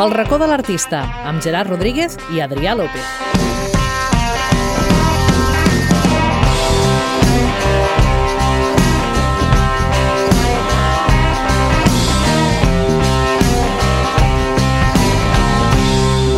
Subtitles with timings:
[0.00, 3.08] El racó de l'artista, amb Gerard Rodríguez i Adrià López.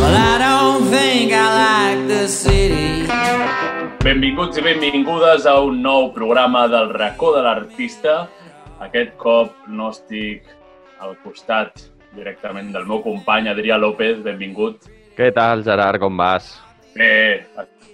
[0.01, 3.07] Well, I don't think I like the city.
[4.03, 8.27] Benvinguts i benvingudes a un nou programa del racó de l'artista.
[8.83, 10.51] Aquest cop no estic
[10.99, 14.21] al costat directament del meu company Adrià López.
[14.25, 14.89] Benvingut.
[15.17, 16.55] Què tal, Gerard, com vas?
[16.95, 17.45] Bé,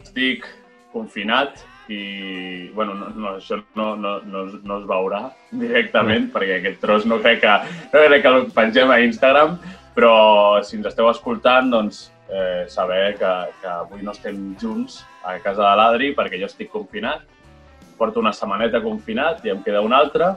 [0.03, 0.45] estic
[0.93, 6.79] confinat i, bueno, no, no, això no, no, no, no es veurà directament perquè aquest
[6.83, 7.55] tros no crec que,
[7.93, 9.57] no crec que el pengem a Instagram,
[9.97, 15.39] però si ens esteu escoltant, doncs eh, saber que, que avui no estem junts a
[15.43, 17.25] casa de l'Adri perquè jo estic confinat.
[17.99, 20.35] Porto una setmaneta confinat i em queda una altra.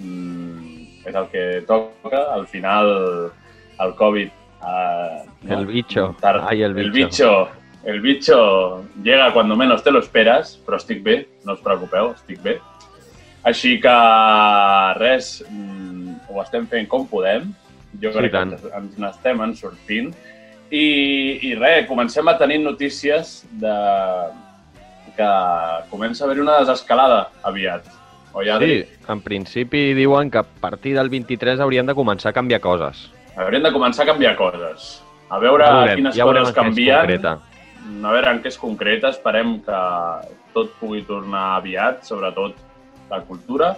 [0.00, 0.65] Mm,
[1.06, 2.24] és el que toca.
[2.34, 3.32] Al final,
[3.80, 4.28] el Covid...
[4.66, 6.16] Eh, El bicho.
[6.20, 7.06] Tar- Ai, el El bicho.
[7.06, 7.48] bicho.
[7.84, 12.40] El bicho llega cuando menos te lo esperas, però estic bé, no us preocupeu, estic
[12.42, 12.56] bé.
[13.46, 13.92] Així que
[14.98, 17.52] res, mm, ho estem fent com podem.
[18.02, 18.52] Jo Sí, crec que tant.
[18.56, 20.10] ens, ens n'estem en sortint.
[20.68, 20.82] I,
[21.46, 23.76] I res, comencem a tenir notícies de
[25.16, 25.30] que
[25.88, 27.86] comença a haver una desescalada aviat.
[28.36, 28.82] Oi, Adri?
[28.82, 33.06] Sí, en principi diuen que a partir del 23 haurien de començar a canviar coses.
[33.32, 34.90] Haurem de començar a canviar coses.
[35.32, 37.24] A veure Ja veurem, quines ja coses canvien.
[37.24, 39.80] a veure en què és concreta, esperem que
[40.52, 42.60] tot pugui tornar aviat, sobretot
[43.08, 43.72] la cultura,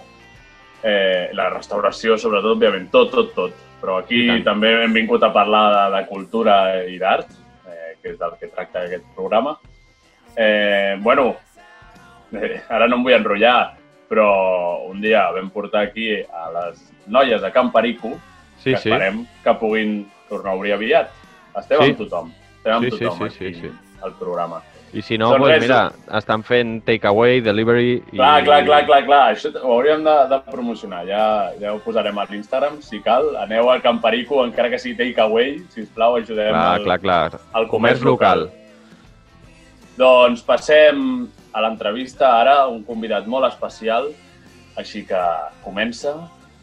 [0.83, 3.65] eh, la restauració, sobretot, òbviament, tot, tot, tot.
[3.79, 7.31] Però aquí també hem vingut a parlar de, de cultura i d'art,
[7.63, 9.55] eh, que és del que tracta aquest programa.
[10.35, 11.35] Eh, bueno,
[12.33, 13.78] eh, ara no em vull enrotllar,
[14.09, 18.15] però un dia vam portar aquí a les noies de Can Perico,
[18.59, 18.89] Sí, que sí.
[18.89, 21.13] esperem que puguin tornar a obrir aviat.
[21.55, 21.91] Estem Sí.
[21.91, 22.33] amb tothom.
[22.57, 23.71] Estem amb Sí, sí, tothom sí, sí, aquí sí.
[24.01, 24.61] al programa.
[24.91, 28.01] I si no, Doncs res, mira, estan fent takeaway, delivery...
[28.11, 28.15] I...
[28.17, 29.35] Clar, clar, clar, clar, clar.
[29.35, 31.03] Això ho hauríem de, de promocionar.
[31.05, 33.35] Ja, ja ho posarem a l'Instagram, si cal.
[33.37, 37.39] Aneu al Camperico, encara que sigui takeaway, sisplau, ajudem Clar, al, clar, clar.
[37.53, 38.47] al Comerç local.
[39.99, 44.11] Doncs passem a l'entrevista ara, un convidat molt especial,
[44.77, 45.21] així que
[45.63, 46.13] comença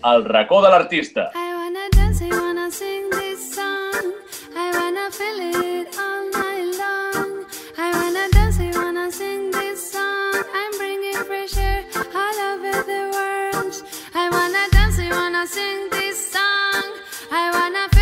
[0.05, 1.31] el racó de l'artista.
[1.35, 4.13] I wanna dance, I wanna sing this song.
[4.57, 7.45] I wanna feel it all night long.
[7.77, 10.35] I wanna dance, I wanna sing this song.
[10.55, 13.75] I'm bringing fresh air all over the world.
[14.15, 16.87] I wanna dance, I wanna sing this song.
[17.33, 17.96] I wanna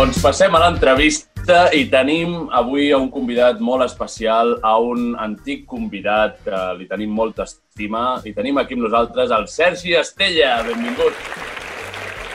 [0.00, 5.66] Doncs passem a l'entrevista i tenim avui a un convidat molt especial, a un antic
[5.68, 10.54] convidat que li tenim molta estima i tenim aquí amb nosaltres el Sergi Estella.
[10.64, 11.20] Benvingut.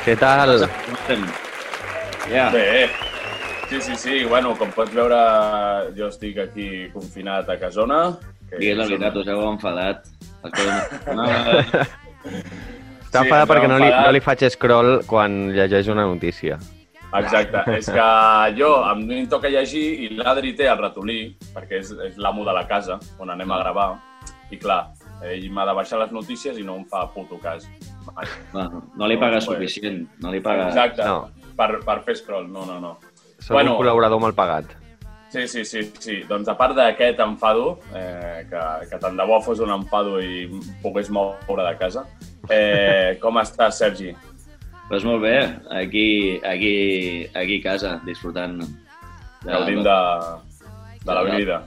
[0.06, 0.54] Què tal?
[2.30, 2.86] Ja, Bé,
[3.72, 4.22] sí, sí, sí.
[4.30, 5.18] Bueno, com pots veure,
[5.98, 8.04] jo estic aquí confinat a Casona.
[8.52, 10.06] Que digues la som- veritat, us heu enfadat.
[11.18, 11.26] No...
[13.10, 16.62] Està Sí, enfadat ens perquè no li, no li faig scroll quan llegeix una notícia.
[17.20, 17.64] Exacte.
[17.80, 18.08] És que
[18.58, 21.20] jo a mi em toca llegir i l'Adri té el ratolí,
[21.56, 23.90] perquè és, és l'amo de la casa on anem a gravar.
[24.54, 24.92] I clar,
[25.26, 27.66] ell m'ha de baixar les notícies i no em fa puto cas.
[28.06, 28.28] Mai.
[28.54, 29.50] no, no li paga No, pues.
[29.50, 30.04] suficient.
[30.22, 30.68] No li paga...
[30.70, 31.04] Exacte.
[31.08, 31.32] No.
[31.58, 32.98] Per, per fer scroll, no, no, no.
[33.40, 33.74] Soc Bueno.
[33.74, 34.66] un col·laborador mal pagat.
[35.34, 36.20] Sí, sí, sí, sí.
[36.30, 38.62] Doncs a part d'aquest enfado, eh, que,
[38.92, 40.46] que tant de bo fos un enfado i
[40.84, 42.06] pogués moure de casa,
[42.50, 44.14] eh, com estàs, Sergi?
[44.90, 45.38] Pues molt bé,
[45.74, 48.60] aquí, aquí, aquí a casa, disfrutant.
[48.62, 49.98] de- Gaudint de,
[51.06, 51.64] de la vida.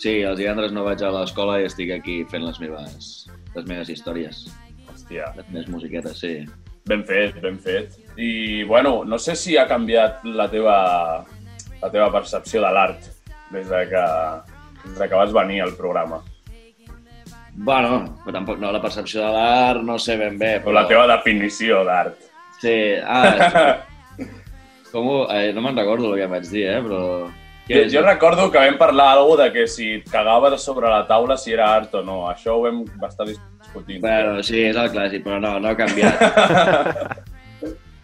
[0.00, 3.90] Sí, els divendres no vaig a l'escola i estic aquí fent les meves, les meves
[3.92, 4.46] històries,
[4.88, 6.44] Hòstia, les meves musiquetes, sí.
[6.86, 7.92] ben fet, ben fet.
[8.16, 11.24] I, bueno, no sé si ha canviat la teva,
[11.82, 13.04] la teva percepció de l'art
[13.52, 14.04] des, de que,
[14.86, 16.22] des de que vas venir al programa.
[17.54, 20.74] Bueno, però tampoc no, la percepció de l'art no sé ben bé, O però...
[20.80, 22.16] la teva definició d'art.
[22.60, 23.78] Sí, ah,
[24.92, 25.20] com ho...
[25.32, 27.02] Eh, no me'n recordo el que em vaig dir, eh, però...
[27.70, 31.36] Jo, jo recordo que vam parlar algo de que si et cagaves sobre la taula
[31.38, 32.24] si era art o no.
[32.26, 34.00] Això ho vam estar discutint.
[34.02, 36.18] Bueno, sí, és el clàssic, però no, no ha canviat.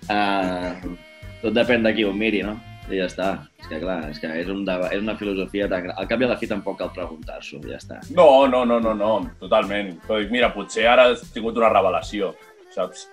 [0.06, 0.70] uh,
[1.42, 2.54] tot depèn de qui ho miri, no?
[2.86, 3.28] I ja està.
[3.58, 5.82] És que, clar, és que és, un deba- és una filosofia tan...
[5.88, 5.98] gran.
[5.98, 7.98] Al cap i a la fi tampoc cal preguntar-s'ho, ja està.
[8.14, 9.12] No, no, no, no, no,
[9.42, 9.96] totalment.
[10.06, 12.30] Però dic, mira, potser ara has tingut una revelació,
[12.70, 13.08] saps?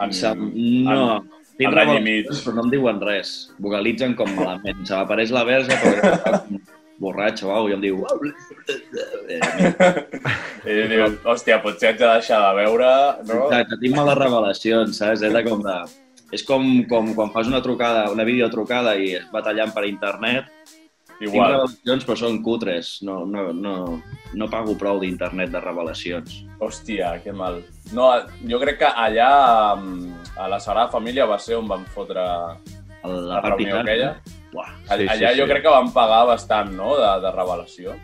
[0.00, 1.20] En, Sa- no,
[1.60, 1.74] tinc
[2.04, 2.28] mig.
[2.30, 3.32] però no em diuen res.
[3.60, 4.84] Vocalitzen com malament.
[4.88, 6.60] Se m'apareix la verge, però
[7.00, 8.04] borratxo cosa, i em diu...
[10.64, 12.90] I dius, hòstia, potser haig de deixar de veure,
[13.28, 13.42] no?
[13.48, 15.24] Exacte, tinc males revelacions, saps?
[15.26, 15.78] És com de...
[16.30, 20.46] És com, com quan fas una trucada, una videotrucada i es va tallant per internet.
[21.20, 21.52] Tinc Igual.
[21.52, 22.94] revelacions, però són cutres.
[23.04, 23.74] No, no, no,
[24.32, 26.38] no pago prou d'internet de revelacions.
[26.64, 27.58] Hòstia, que mal.
[27.92, 28.06] No,
[28.48, 32.24] jo crec que allà, mm, a la Sagrada Família, va ser on van fotre
[33.04, 34.14] El, la reunió aquella.
[34.52, 34.66] Uah.
[34.88, 35.38] Sí, sí, allà sí.
[35.40, 37.94] jo crec que van pagar bastant, no?, de, de revelació.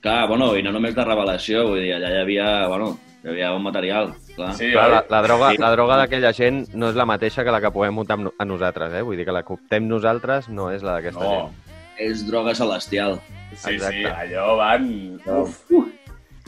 [0.00, 2.92] Clar, bueno, i no només de revelació, vull dir, allà hi havia, bueno,
[3.24, 4.54] hi havia un material, clar.
[4.56, 5.58] Sí, Clar, la, la droga, Sí.
[5.60, 8.94] la droga d'aquella gent no és la mateixa que la que podem muntar a nosaltres,
[8.94, 9.02] eh?
[9.02, 11.69] Vull dir que la que optem nosaltres no és la d'aquesta No, gent.
[12.00, 13.18] És droga celestial.
[13.54, 13.96] sí, Exacte.
[13.98, 14.88] sí, allò van...
[15.26, 15.58] Uf,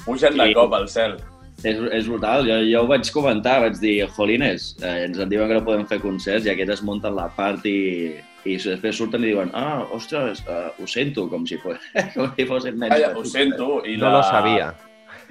[0.07, 0.55] pugen de Sí.
[0.57, 1.17] cop al cel.
[1.63, 5.47] És, és brutal, jo, jo ho vaig comentar, vaig dir, jolines, eh, ens en diuen
[5.51, 8.15] que no podem fer concerts i aquests es munten la part i,
[8.49, 11.79] i després surten i diuen, ah, ostres, uh, ho sento, com si, fos,
[12.17, 12.95] com si fossin nens.
[12.97, 13.37] Calla, ho petits.
[13.37, 13.69] sento.
[13.87, 14.17] I No la...
[14.17, 14.73] lo sabia,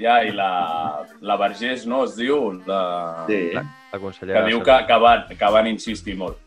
[0.01, 2.53] Ja, i la, la Vergés, no, es diu?
[2.65, 3.25] La...
[3.27, 4.39] Sí, la, la consellera.
[4.39, 6.39] Que de diu que, que, van, que van insistir molt,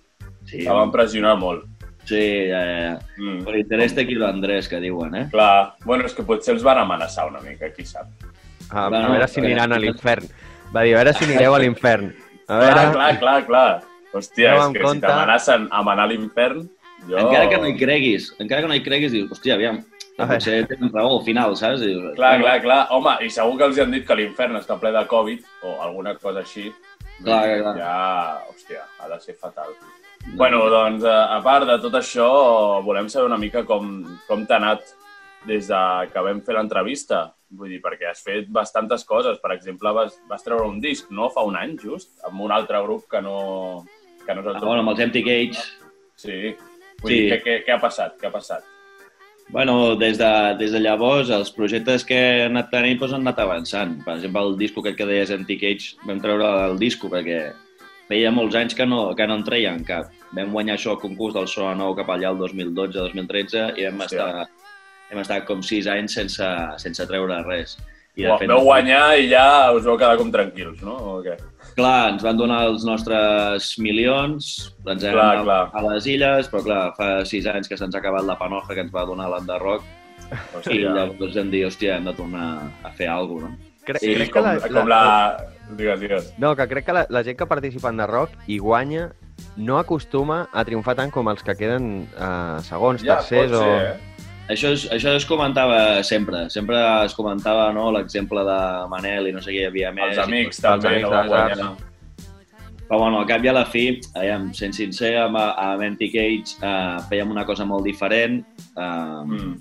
[0.48, 1.68] sí, que van pressionar molt.
[2.04, 2.20] Sí
[2.50, 2.98] ja, ja.
[3.18, 3.44] Mm.
[3.46, 5.26] Per interès de Quilo Andrés, que diuen, eh?
[5.32, 8.06] Clar, bueno, és que potser els van amenaçar una mica, qui sap.
[8.70, 10.28] A, a Bueno, veure si perquè- aniran a l'infern.
[10.74, 12.12] Va dir, a veure si anireu a l'infern.
[12.48, 12.74] A veure...
[12.74, 13.82] Clar, clar, clar, clar.
[14.14, 15.00] Hòstia, Aneu és que compte.
[15.06, 16.60] si t'amenacen amb anar a l'infern,
[17.08, 17.16] jo...
[17.18, 19.80] Encara que no hi creguis, encara que no hi creguis, dius, hòstia, aviam,
[20.14, 20.36] A veure.
[20.36, 21.82] potser tenen raó al final, saps?
[21.82, 22.80] I Dius, Clar, clar, clar.
[22.94, 26.14] Home, i segur que els han dit que l'infern està ple de Covid o alguna
[26.14, 26.68] cosa així.
[27.24, 27.74] Clar, clar, clar.
[27.80, 29.74] Ja, hòstia, ha de ser fatal.
[30.32, 34.82] Bueno, doncs, a part de tot això, volem saber una mica com, com t'ha anat
[35.46, 35.80] des de
[36.10, 37.26] que vam fer l'entrevista.
[37.54, 39.38] Vull dir, perquè has fet bastantes coses.
[39.38, 41.28] Per exemple, vas, vas treure un disc, no?
[41.30, 43.84] Fa un any, just, amb un altre grup que no...
[44.24, 45.60] Que no Ah, bueno, amb els Empty Cage,
[46.16, 46.54] Sí.
[47.02, 47.16] Vull Sí.
[47.20, 48.14] dir, què, què, què ha passat?
[48.18, 48.64] Què ha passat?
[49.52, 53.38] Bueno, des de, des de llavors, els projectes que he anat tenint doncs, han anat
[53.44, 53.98] avançant.
[54.06, 57.52] Per exemple, el disco aquest que deies Empty Cage, vam treure el disco perquè
[58.08, 60.10] feia molts anys que no, que no en treien cap.
[60.34, 64.04] Vam guanyar això al concurs del So Nou cap allà el 2012-2013 i vam Hòstia.
[64.04, 64.46] estar,
[65.10, 66.48] hem estat com sis anys sense,
[66.82, 67.76] sense treure res.
[68.16, 70.94] I Uau, veu guanyar i ja us vau quedar com tranquils, no?
[70.94, 71.34] O què?
[71.74, 75.62] Clar, ens van donar els nostres milions, ens hem Clar, anat clar.
[75.74, 78.84] a les illes, però clar, fa sis anys que se'ns ha acabat la panoja que
[78.86, 79.82] ens va donar l'Enderrock
[80.70, 82.46] i llavors vam dir, hòstia, hem de tornar
[82.86, 83.73] a fer alguna cosa, no?
[83.84, 85.02] Cre Sí, crec com, que la, com la...
[85.76, 86.32] Digues, digues.
[86.38, 89.10] No, que crec que la, la gent que participa en The Rock i guanya
[89.56, 93.62] no acostuma a triomfar tant com els que queden eh, segons, Ja, tercers o...
[93.64, 93.94] eh?
[94.52, 96.76] Això, es, això es comentava sempre, sempre
[97.06, 98.58] es comentava no, l'exemple de
[98.92, 100.12] Manel i no sé què hi havia més.
[100.12, 101.68] Els amics els també amics no guanyar.
[102.84, 106.58] Però bueno, al cap i a la fi, aviam, sent sincer, amb, amb Empty Cage
[106.60, 108.42] eh, fèiem una cosa molt diferent,
[108.76, 108.90] eh,
[109.24, 109.54] Mm.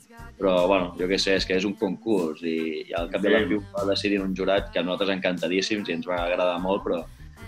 [0.44, 3.30] Però bueno, jo què sé, és que és un concurs i, i al cap i
[3.30, 3.48] a la Sí.
[3.54, 6.98] fi va decidir un jurat que a nosaltres encantadíssims i ens va agradar molt, però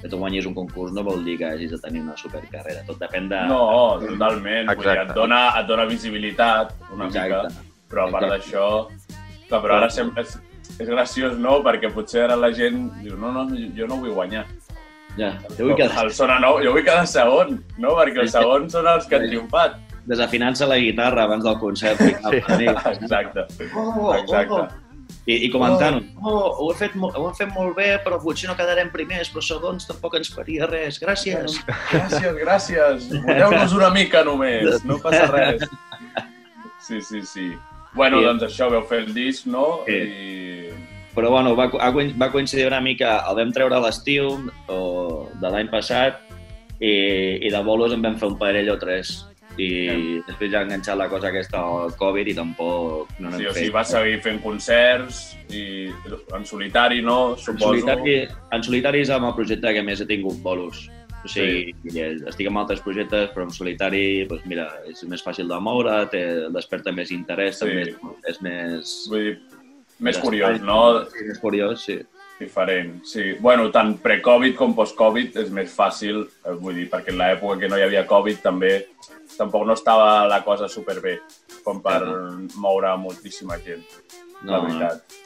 [0.02, 2.86] que tu guanyis un concurs no vol dir que hagis de tenir una supercarrera.
[2.88, 3.42] Tot depèn de...
[3.52, 4.70] No, totalment.
[4.72, 5.10] Vull dir, Exacte.
[5.12, 7.50] et, dona, et dona visibilitat una Exacte.
[7.50, 8.52] mica, però a part Exacte.
[8.52, 9.48] d'això...
[9.50, 10.38] Clar, però ara sempre és,
[10.80, 11.60] és graciós, no?
[11.66, 13.44] Perquè potser ara la gent diu no, no,
[13.78, 14.46] jo no vull guanyar.
[15.18, 17.92] Ja, jo vull quedar El sona nou, jo vull quedar segon, no?
[18.00, 19.34] Perquè els segons són els que han Sí.
[19.36, 19.78] triomfat.
[20.08, 22.00] Desafinant-se la guitarra abans del concert.
[22.02, 22.66] Sí.
[22.96, 23.46] Exacte.
[23.76, 24.54] Oh, Exacte.
[24.54, 24.68] oh.
[25.26, 28.56] I, i comentant, oh, ho, he fet, ho hem fet molt bé, però potser no
[28.58, 31.00] quedarem primers, però segons tampoc ens faria res.
[31.02, 31.58] Gràcies.
[31.90, 33.08] Gràcies, gràcies.
[33.26, 35.66] Voleu-nos una mica només, no passa res.
[36.86, 37.48] Sí, sí, sí.
[37.96, 38.26] Bueno, Sí.
[38.28, 39.82] doncs això, veu fer el disc, no?
[39.88, 39.94] Sí.
[39.98, 40.74] I...
[41.16, 44.34] Però bueno, va, va coincidir una mica, el vam treure a l'estiu
[44.68, 46.18] o de l'any passat
[46.84, 46.92] i,
[47.48, 49.22] i de bolos en vam fer un parell o tres.
[49.58, 53.46] I després ja ha enganxat la cosa aquesta al Covid i tampoc no n'hem Sí,
[53.46, 53.62] o fet.
[53.64, 55.22] sigui, va seguir fent concerts
[55.56, 55.88] i
[56.36, 57.34] en solitari, no?
[57.36, 57.70] En Suposo.
[57.74, 58.18] solitari,
[58.52, 60.90] en solitari és amb el projecte que més he tingut bolos.
[61.26, 62.02] O sigui, sí.
[62.30, 66.22] estic amb altres projectes, però en solitari, doncs mira, és més fàcil de moure, té,
[66.54, 67.66] desperta més interès, Sí.
[67.66, 67.96] també és,
[68.30, 68.92] és més...
[69.10, 69.38] Vull dir,
[70.00, 71.06] més curiós, no?
[71.10, 71.98] Sí, més curiós, sí.
[72.38, 73.32] Diferent, sí.
[73.40, 77.70] Bueno, tant pre-Covid com post-Covid és més fàcil, eh, vull dir, perquè en l'època que
[77.72, 78.74] no hi havia Covid també
[79.38, 81.20] tampoc no estava la cosa superbé
[81.66, 82.02] com per
[82.62, 83.86] moure moltíssima gent,
[84.46, 85.22] la veritat.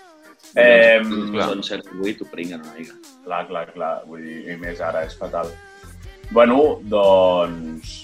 [0.58, 1.50] Eh, clar.
[1.52, 2.96] Són cert 8, ho pringuen una mica.
[3.26, 3.92] Clar, clar, clar.
[4.10, 5.52] Vull dir, i més ara és fatal.
[6.32, 7.96] Bueno, doncs,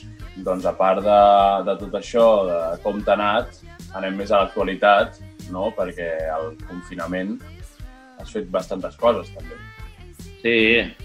[0.45, 1.21] doncs a part de,
[1.69, 3.61] de tot això, de com t'ha anat,
[3.97, 5.21] anem més a l'actualitat,
[5.53, 5.71] no?
[5.77, 7.37] Perquè al confinament
[8.19, 9.57] has fet bastantes coses, també.
[10.45, 10.57] Sí,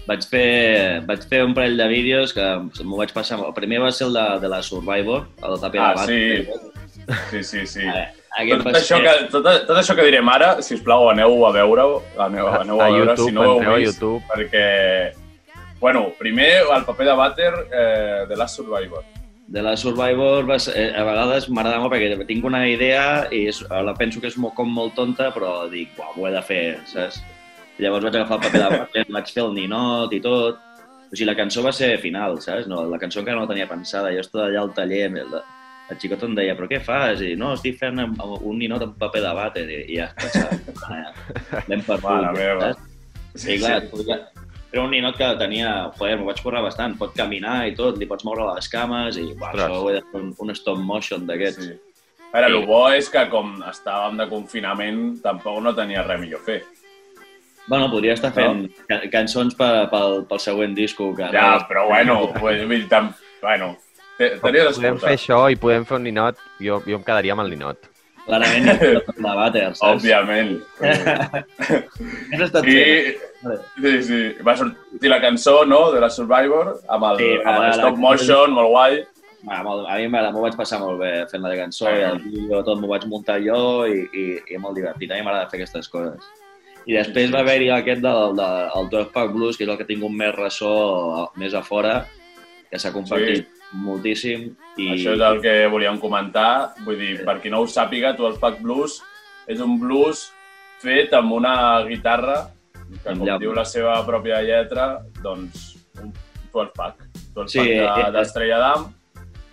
[0.05, 2.43] vaig fer, vaig fer un parell de vídeos que
[2.85, 3.39] m'ho vaig passar...
[3.41, 6.09] El primer va ser el de, de la Survivor, el de Tapia Ah, de Bat.
[6.11, 6.67] sí.
[7.31, 7.87] Sí, sí, sí.
[8.37, 11.33] Aquest tot, això ser- que, tot, tot això que direm ara, si us plau, aneu
[11.47, 14.21] a veure-ho, aneu, aneu a, A veure YouTube, si no ho heu vist, YouTube.
[14.29, 14.67] perquè,
[15.81, 19.03] bueno, primer el paper de Butter eh, de Last Survivor.
[19.51, 23.47] de la Survivor va ser, eh, a vegades m'agrada molt perquè tinc una idea i
[23.49, 26.41] és, la penso que és molt, com molt tonta, però dic, uau, ho he de
[26.45, 27.17] fer, saps?
[27.81, 30.59] I llavors vaig agafar el paper de Butter, vaig fer el ninot i tot.
[31.09, 32.67] O sigui, la cançó va ser final, saps?
[32.69, 34.11] No, la cançó encara no la tenia pensada.
[34.13, 35.33] Jo estava allà al taller, el,
[35.89, 37.23] el xicot em deia, però què fas?
[37.25, 39.63] I no, estic fent un ninot amb paper de vàter.
[39.65, 40.59] I, i ja, pensava,
[41.71, 42.05] l'hem perdut.
[42.37, 42.69] Mare?
[43.33, 44.05] Sí, clar, sí.
[44.75, 45.71] era un ninot que tenia...
[45.97, 46.93] Joder, m'ho vaig currar bastant.
[46.99, 49.63] Pot caminar i tot, li pots moure les cames i uah, Ostres.
[49.65, 51.65] això ho he de fer un, un stop motion d'aquests.
[51.65, 51.79] Sí.
[52.29, 56.45] A veure, el bo és que com estàvem de confinament, tampoc no tenia res millor
[56.45, 56.61] fer.
[57.67, 61.11] Bueno, podria estar fent ca cançons pel, pel, pel següent disco.
[61.15, 62.33] Que Ja, però bueno,
[62.69, 63.13] dir, tam...
[63.41, 63.75] bueno,
[64.17, 66.37] te- tenies Podem fer això i podem fer un ninot.
[66.59, 67.87] Jo, jo em quedaria amb el ninot.
[68.25, 68.67] Clarament,
[69.25, 70.03] de vàter, saps?
[70.03, 70.59] Òbviament.
[72.33, 72.75] Has estat I,
[73.81, 77.63] sí, sí, va sortir la cançó, no?, de la Survivor, amb el, Sí, amb el
[77.65, 78.99] la stop cançó- motion, molt guai.
[79.41, 81.95] Va, molt, a mi m'ho vaig passar molt bé fent la cançó Ah.
[81.97, 85.09] i el vídeo tot m'ho vaig muntar jo i, i, i molt divertit.
[85.11, 86.21] A mi m'agrada fer aquestes coses.
[86.89, 89.85] I després va haver-hi aquest del, del el 12 Pack Blues, que és el que
[89.85, 90.71] ha tingut més ressò
[91.37, 92.05] més a fora,
[92.71, 94.47] que s'ha compartit moltíssim.
[94.81, 94.87] I...
[94.95, 96.73] Això és el que volíem comentar.
[96.85, 98.97] Vull dir, per qui no ho sàpiga, 12 Pack Blues
[99.51, 100.25] és un blues
[100.81, 101.53] fet amb una
[101.85, 102.39] guitarra
[102.73, 103.41] que, com llamp.
[103.43, 106.09] diu la seva pròpia lletra, doncs un
[106.51, 107.05] 12 Pack.
[107.35, 108.87] 12 Sí, Pack eh, de- eh, d'Estrella d'Am,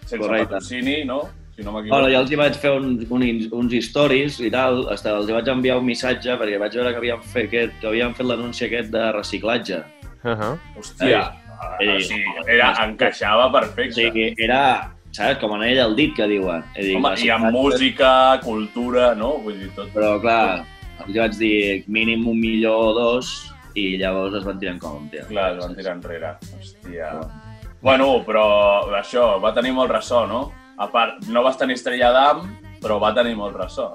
[0.06, 0.54] sense Correcte.
[0.54, 1.20] patrocini, no?
[1.58, 1.90] Si no m'equivoco.
[1.90, 3.22] Bueno, jo els hi vaig fer un, un,
[3.58, 7.02] uns stories i tal, hasta els hi vaig enviar un missatge perquè vaig veure que
[7.02, 9.82] havien fet, aquest, que havien fet l'anunci aquest de reciclatge.
[10.22, 10.54] Uh -huh.
[10.78, 11.24] Hòstia,
[11.80, 13.94] Eh, o sigui, era, encaixava O perfecte.
[13.98, 16.62] sigui, era, saps, com anell al dit que diuen.
[16.76, 19.38] I, dic, Home, i amb reciclatge, música, cultura, no?
[19.42, 19.90] Vull dir, tot.
[19.94, 20.64] Però, clar,
[21.04, 24.78] els hi vaig dir mínim un milió o dos i llavors es van tirar en
[24.78, 25.24] compte.
[25.28, 26.36] Clar, es van tirar enrere.
[26.54, 27.10] Hòstia.
[27.82, 28.46] Bueno, però
[28.98, 30.52] això, va tenir molt ressò, no?
[30.78, 32.46] A part, no vas tenir Estrella d'Am,
[32.82, 33.90] però va tenir molt ressò.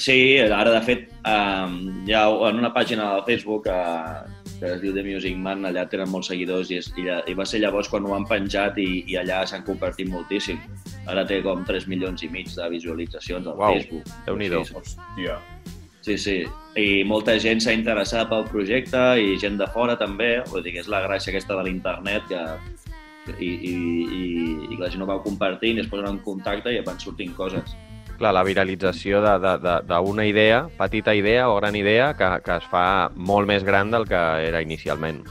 [0.00, 4.22] Sí, ara de fet um, hi ha en una pàgina de Facebook uh,
[4.62, 7.44] que es diu The Music Man, allà tenen molts seguidors i, és, i, i va
[7.48, 10.60] ser llavors quan ho han penjat i, i allà s'han compartit moltíssim.
[11.10, 14.08] Ara té com 3 milions i mig de visualitzacions al Uau, Facebook.
[14.28, 14.62] Déu-n'hi-do.
[14.64, 14.78] Sí, sí.
[14.80, 15.38] Hòstia.
[16.02, 16.36] Sí, sí.
[16.78, 20.32] I molta gent s'ha interessat pel projecte i gent de fora també.
[20.50, 22.40] Vull dir que és la gràcia aquesta de l'internet que,
[23.38, 24.24] i, i, i,
[24.70, 27.34] i que la gent ho va compartint i es posen en contacte i van sortint
[27.36, 27.76] coses.
[28.18, 32.56] Clar, la viralització de- de- de- d'una idea, petita idea o gran idea, que, que
[32.56, 35.22] es fa molt més gran del que era inicialment.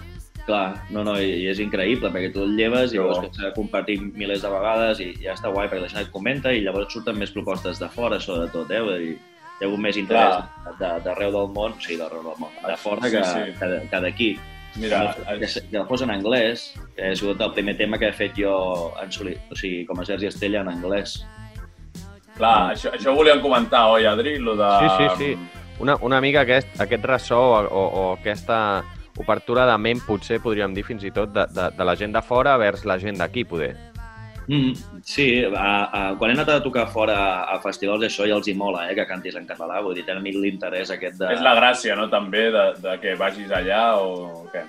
[0.45, 3.51] Clar, no, no, i, i és increïble perquè tu el lleves i veus que s'ha
[3.53, 6.91] compartit milers de vegades i ja està guai perquè la gent et comenta i llavors
[6.91, 8.79] surten més propostes de fora, sobretot, eh?
[8.81, 10.41] Vull dir, hi ha hagut més interès
[10.79, 13.53] d'arreu del món, o sigui, d'arreu del món, de fora Sí, que, sí.
[13.59, 14.29] que, que d'aquí.
[14.79, 18.37] Mira, que, que fos en anglès, que ha sigut el primer tema que he fet
[18.39, 18.53] jo
[19.01, 21.19] en soli, o sigui, com a Sergi Estella en anglès.
[22.37, 24.37] clar, això, això ho volíem comentar, oi, Adri?
[24.39, 24.69] Lo de...
[24.79, 25.61] Sí, sí, sí.
[25.81, 28.83] Una, una mica aquest, aquest ressò o, o, o aquesta
[29.19, 32.21] obertura de ment, potser podríem dir fins i tot, de, de, de la gent de
[32.25, 33.73] fora vers la gent d'aquí, poder.
[34.51, 37.15] Mm, sí, a, a, quan he anat a tocar fora
[37.47, 40.27] a, festivals això ja els hi mola, eh, que cantis en català, vull dir, tenen
[40.27, 41.29] l'interès aquest de...
[41.37, 44.65] És la gràcia, no?, també, de, de que vagis allà o què?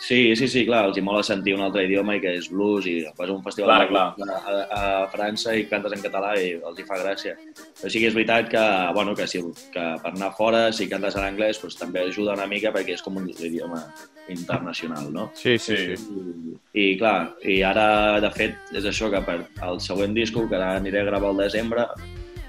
[0.00, 2.86] Sí, sí, sí, clar, els hi mola sentir un altre idioma i que és blues
[2.90, 6.02] i vas a un festival Clar, de blues a, a, a França i cantes en
[6.02, 7.36] català i els hi fa gràcia.
[7.80, 8.64] Però sí que és veritat que,
[8.96, 9.42] bueno, que, si,
[9.74, 13.02] que per anar fora, si cantes en anglès, doncs, també ajuda una mica perquè és
[13.04, 13.84] com un idioma
[14.28, 15.30] internacional, no?
[15.34, 15.96] Sí, sí, Sí.
[15.96, 16.56] sí.
[16.74, 20.56] I, I clar, i ara, de fet, és això que per el següent disco, que
[20.56, 21.86] ara aniré a gravar al desembre,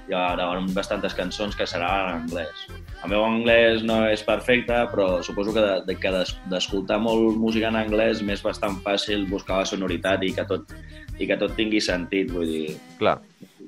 [0.08, 2.66] hi haurà bastantes cançons que seran en anglès.
[3.04, 7.36] El meu anglès no és perfecte, però suposo que de- de- que des- d'escoltar molt
[7.36, 10.72] música en anglès m'és bastant fàcil buscar la sonoritat i que tot,
[11.18, 13.18] i que tot tingui sentit, vull dir, Clar.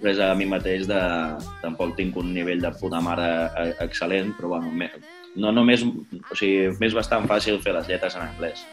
[0.03, 1.01] res a mi mateix de...
[1.63, 4.91] Tampoc tinc un nivell de puta mare eh, excel·lent, però bueno, me,
[5.37, 5.85] no només...
[5.85, 8.65] O sigui, m'és bastant fàcil fer les lletres en anglès.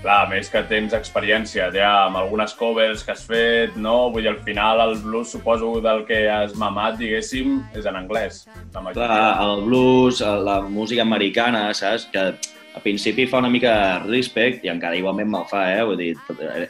[0.00, 4.08] Clar, més que tens experiència ja amb algunes covers que has fet, no?
[4.14, 8.46] Vull dir, al final el blues suposo del que has mamat, diguéssim, és en anglès.
[8.72, 8.94] La.
[8.96, 12.08] Clar, el blues, la música americana, saps?
[12.14, 13.74] Que al principi fa una mica
[14.06, 15.84] respect i encara igualment me'l fa, eh?
[15.84, 16.14] Vull dir,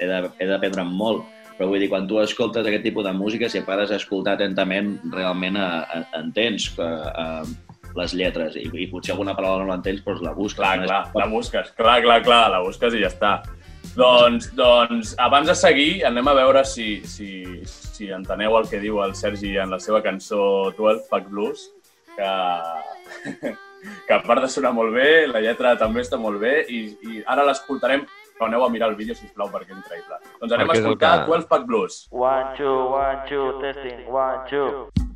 [0.01, 0.11] he
[0.51, 1.23] d'aprendre molt.
[1.55, 4.95] Però vull dir, quan tu escoltes aquest tipus de música, si pares a escoltar atentament,
[5.13, 10.23] realment eh, entens que, eh, les lletres i, i potser alguna paraula no l'entens, doncs
[10.23, 10.61] la busques.
[10.61, 10.87] Clar, no?
[10.87, 11.73] clar, la busques.
[11.79, 13.33] Clar, clar, clar, la busques i ja està.
[13.97, 17.31] Doncs, doncs abans de seguir, anem a veure si, si,
[17.67, 21.67] si enteneu el que diu el Sergi en la seva cançó 12 Pack Blues,
[22.15, 22.31] que,
[24.07, 27.23] que a part de sonar molt bé, la lletra també està molt bé i, i
[27.27, 28.07] ara l'escoltarem
[28.41, 30.17] però aneu a mirar el vídeo, sisplau, perquè és increïble.
[30.41, 31.99] Doncs anem Perquè a és escoltar que- 12 Pack Blues.
[32.11, 35.10] One, two, one, two, testing, one, two.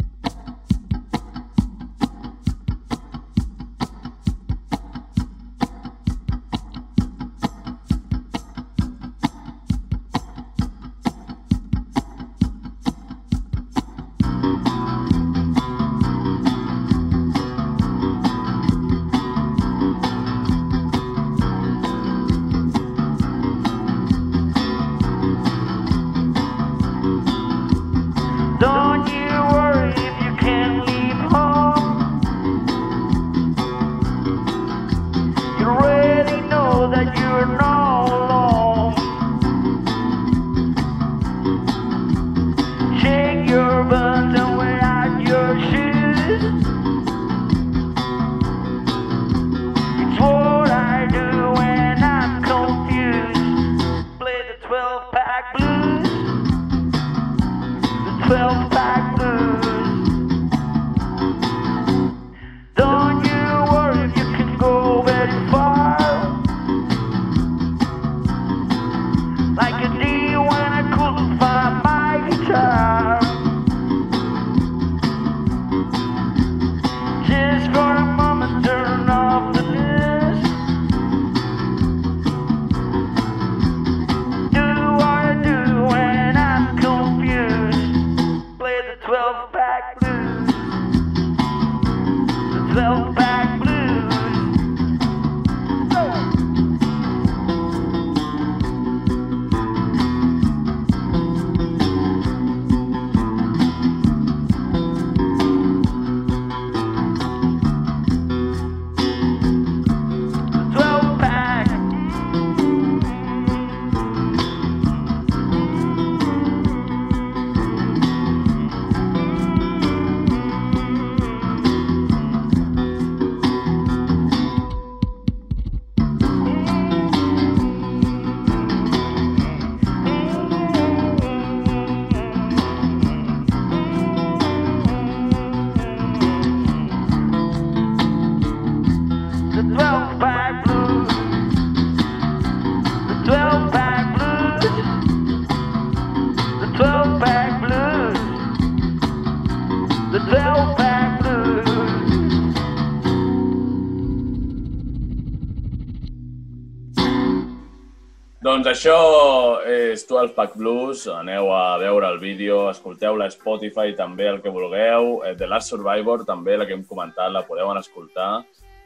[158.64, 161.02] Doncs això és 12 Pack Blues.
[161.12, 165.18] Aneu a veure el vídeo, escolteu la Spotify també, el que vulgueu.
[165.20, 168.28] Eh, The Last Survivor també, la que hem comentat, la podeu anar a escoltar.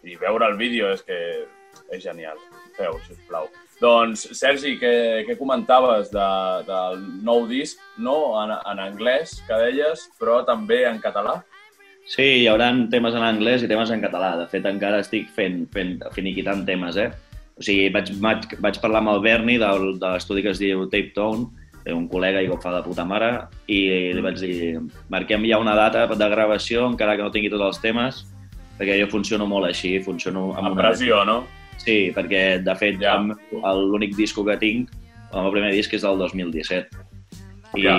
[0.02, 1.18] I veure el vídeo és que
[1.94, 2.42] és genial.
[2.74, 3.46] Feu, sisplau.
[3.78, 6.26] Doncs, Sergi, què, què comentaves de,
[6.66, 6.98] del
[7.30, 11.36] nou disc, no en, en anglès, que deies, però també en català?
[12.02, 14.34] Sí, hi haurà temes en anglès i temes en català.
[14.42, 17.12] De fet, encara estic fent, fent finiquitant temes, eh?
[17.58, 20.84] O sigui, vaig, vaig, vaig parlar amb el Berni del, de l'estudi que es diu
[20.86, 21.48] Tape Tone,
[21.88, 23.30] un col·lega i que ho fa de puta mare,
[23.66, 27.64] i li vaig dir, marquem ja una data de gravació, encara que no tingui tots
[27.64, 28.26] els temes,
[28.78, 31.42] perquè jo funciono molt així, funciono amb, Amb pressió, no?
[31.80, 33.16] Sí, perquè, de fet, Ja.
[33.74, 34.90] l'únic disco que tinc,
[35.32, 36.88] el meu primer disc és del 2017.
[37.76, 37.96] I Ja.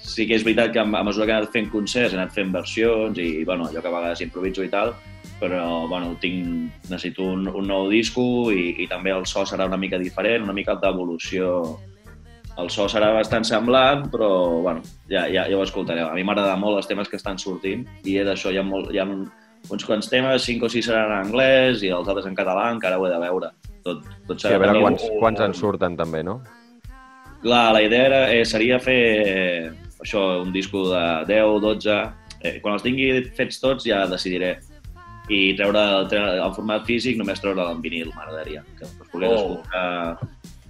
[0.00, 2.52] sí que és veritat que a mesura que he anat fent concerts, he anat fent
[2.52, 4.94] versions i, bueno, allò que a vegades improviso i tal,
[5.40, 8.22] però, bueno, tinc, necessito un, un nou disco
[8.52, 11.78] i, i també el so serà una mica diferent, una mica d'evolució.
[12.60, 16.10] El so serà bastant semblant, però, bueno, ja, ja, ja ho escoltareu.
[16.10, 18.92] A mi m'agrada molt els temes que estan sortint i és això, hi ha, molt,
[18.92, 19.24] hi ha un,
[19.68, 23.00] uns quants temes, cinc o sis seran en anglès i els altres en català, encara
[23.00, 23.52] ho he de veure.
[23.84, 26.40] Tot, tot Sí, serà a veure quants, quants en surten també, no?
[27.40, 29.70] Clar, la idea era, eh, seria fer eh,
[30.04, 32.00] això, un disco de 10, 12...
[32.40, 34.54] Eh, quan els tingui fets tots ja decidiré.
[35.30, 38.64] I treure, treure el format físic, només treure en vinil, m'agradaria.
[38.78, 39.60] Que es pogués Oh.
[39.60, 40.18] escoltar...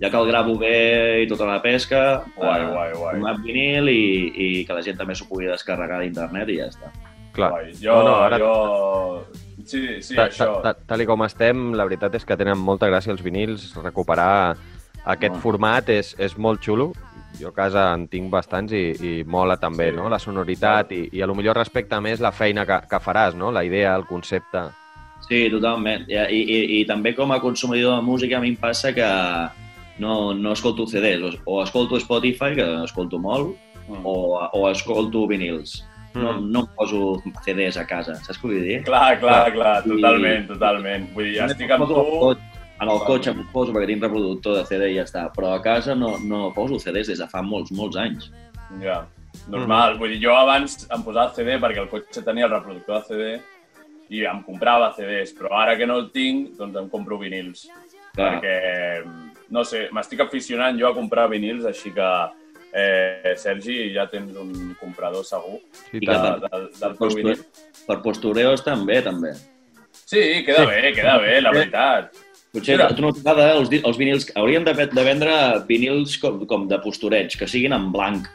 [0.01, 3.11] Ja que el gravo bé i tota la pesca, Guai, eh, guai, guai.
[3.18, 6.88] format vinil i, i que la gent també s'ho pugui descarregar d'internet i ja està.
[7.37, 7.51] Clar.
[7.53, 7.75] Guai.
[7.83, 9.27] Jo, No, no, ara- jo...
[9.66, 10.62] Sí, sí, Ta- això.
[10.62, 13.75] ta- ta- Tal com estem, la veritat és que tenen molta gràcia els vinils.
[13.77, 14.57] Recuperar
[15.05, 15.42] aquest Home.
[15.42, 16.92] format és, és molt xulo.
[17.38, 19.97] Jo a casa en tinc bastants i, i mola també, Sí.
[19.97, 20.09] no?
[20.11, 23.53] La sonoritat i, i a lo millor respecta més la feina que, que faràs, no?
[23.53, 24.66] La idea, el concepte...
[25.29, 26.09] Sí, totalment.
[26.11, 29.07] I, i, i, i també com a consumidor de música a mi em passa que
[30.01, 33.57] no, no escolto CDs, o, o escolto Spotify, que escolto molt,
[33.90, 34.05] Mm.
[34.07, 35.85] o, o escolto vinils.
[36.14, 36.51] No, Mm.
[36.53, 38.77] no em poso CDs a casa, saps què vull dir?
[38.87, 41.09] Clar, clar, clar, I- totalment, totalment.
[41.14, 41.95] Vull dir, estic amb tu...
[41.97, 42.49] cotxe-
[42.81, 45.61] En el cotxe em poso perquè tinc reproductor de CD i ja està, però a
[45.62, 48.31] casa no, no poso CDs des de fa molts, molts anys.
[48.81, 49.03] Ja,
[49.53, 49.99] normal.
[50.01, 54.14] Vull dir, jo abans em posava CD perquè el cotxe tenia el reproductor de CD
[54.16, 57.66] i em comprava CDs, però ara que no el tinc, doncs em compro vinils.
[58.14, 58.40] Clar.
[58.40, 59.05] Perquè,
[59.55, 62.09] no sé, m'estic aficionant jo a comprar vinils, així que,
[62.73, 67.45] eh, Sergi, ja tens un comprador segur Sí, I de, de, del teu Posture- vinil.
[67.87, 69.35] Per postureos també, també.
[69.93, 72.11] Sí, queda bé, queda bé, la veritat.
[72.52, 72.88] Potser Mira.
[72.90, 74.26] a tu no t'agrada els, di- els vinils...
[74.34, 75.32] Hauríem de, de vendre
[75.68, 78.26] vinils com, com de postureig, que siguin en blanc.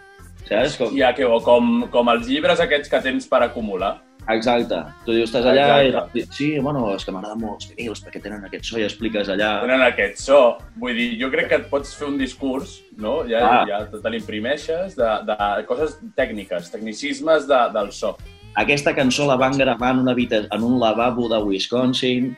[0.47, 0.78] Saps?
[0.80, 0.95] Com...
[0.95, 3.97] Ja, que, o com, com els llibres aquests que tens per acumular.
[4.32, 4.78] Exacte.
[5.06, 6.17] Tu dius, estàs allà Exacte.
[6.17, 6.23] i...
[6.34, 9.49] Sí, bueno, és que m'agraden molt els vinils perquè tenen aquest so i expliques allà...
[9.65, 10.39] Tenen aquest so.
[10.82, 13.19] Vull dir, jo crec que et pots fer un discurs, no?
[13.30, 13.60] Ja, Ah.
[13.69, 15.38] ja te l'imprimeixes de, de
[15.69, 18.15] coses tècniques, tecnicismes de, del so.
[18.56, 20.45] Aquesta cançó la van gravar en, una habita...
[20.49, 22.32] en un lavabo de Wisconsin.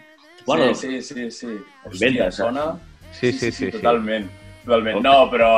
[0.47, 1.31] Bueno, sí, sí, sí.
[1.31, 1.53] sí.
[1.99, 2.65] Venda, Hòstia, sona...
[3.11, 3.65] Sí, sí, sí.
[3.67, 3.71] sí.
[3.71, 4.27] Totalment.
[4.65, 4.99] Totalment.
[5.03, 5.51] No, però,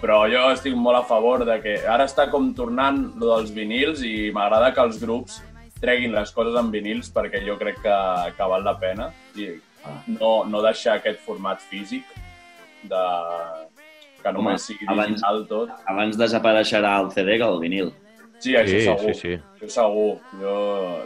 [0.00, 4.04] però jo estic molt a favor de que ara està com tornant lo dels vinils
[4.06, 5.40] i m'agrada que els grups
[5.82, 7.96] treguin les coses en vinils perquè jo crec que,
[8.36, 9.48] que val la pena i
[10.06, 12.06] no, no deixar aquest format físic
[12.86, 13.02] de
[14.22, 15.72] que només Home, sigui abans- digital tot.
[15.90, 17.90] abans desapareixerà el CD que el vinil.
[18.42, 19.14] Sí, això Sí, segur.
[19.14, 19.36] sí, sí.
[19.60, 20.18] Això segur.
[20.40, 20.54] Jo,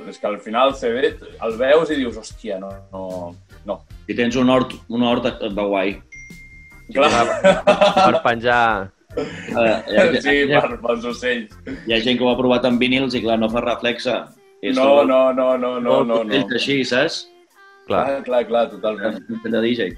[0.09, 1.11] és que al final el CD
[1.45, 3.35] el veus i dius, hòstia, no, no,
[3.69, 3.81] no.
[4.07, 5.97] Si tens un hort, un hort et va guai.
[6.95, 7.11] Clar.
[7.53, 8.93] Per penjar...
[9.17, 9.23] Eh,
[9.57, 11.55] hi, ha, Sí, hi, ha, per, pels ocells.
[11.87, 14.17] hi ha gent que ho ha provat amb vinils i clar, no fa reflexe.
[14.63, 16.35] És No, tot- no, no, no, no, no, no.
[16.37, 17.23] És així, saps?
[17.87, 18.05] Clar.
[18.07, 19.21] Clar, clar, clar, totalment.
[19.45, 19.91] De DJ.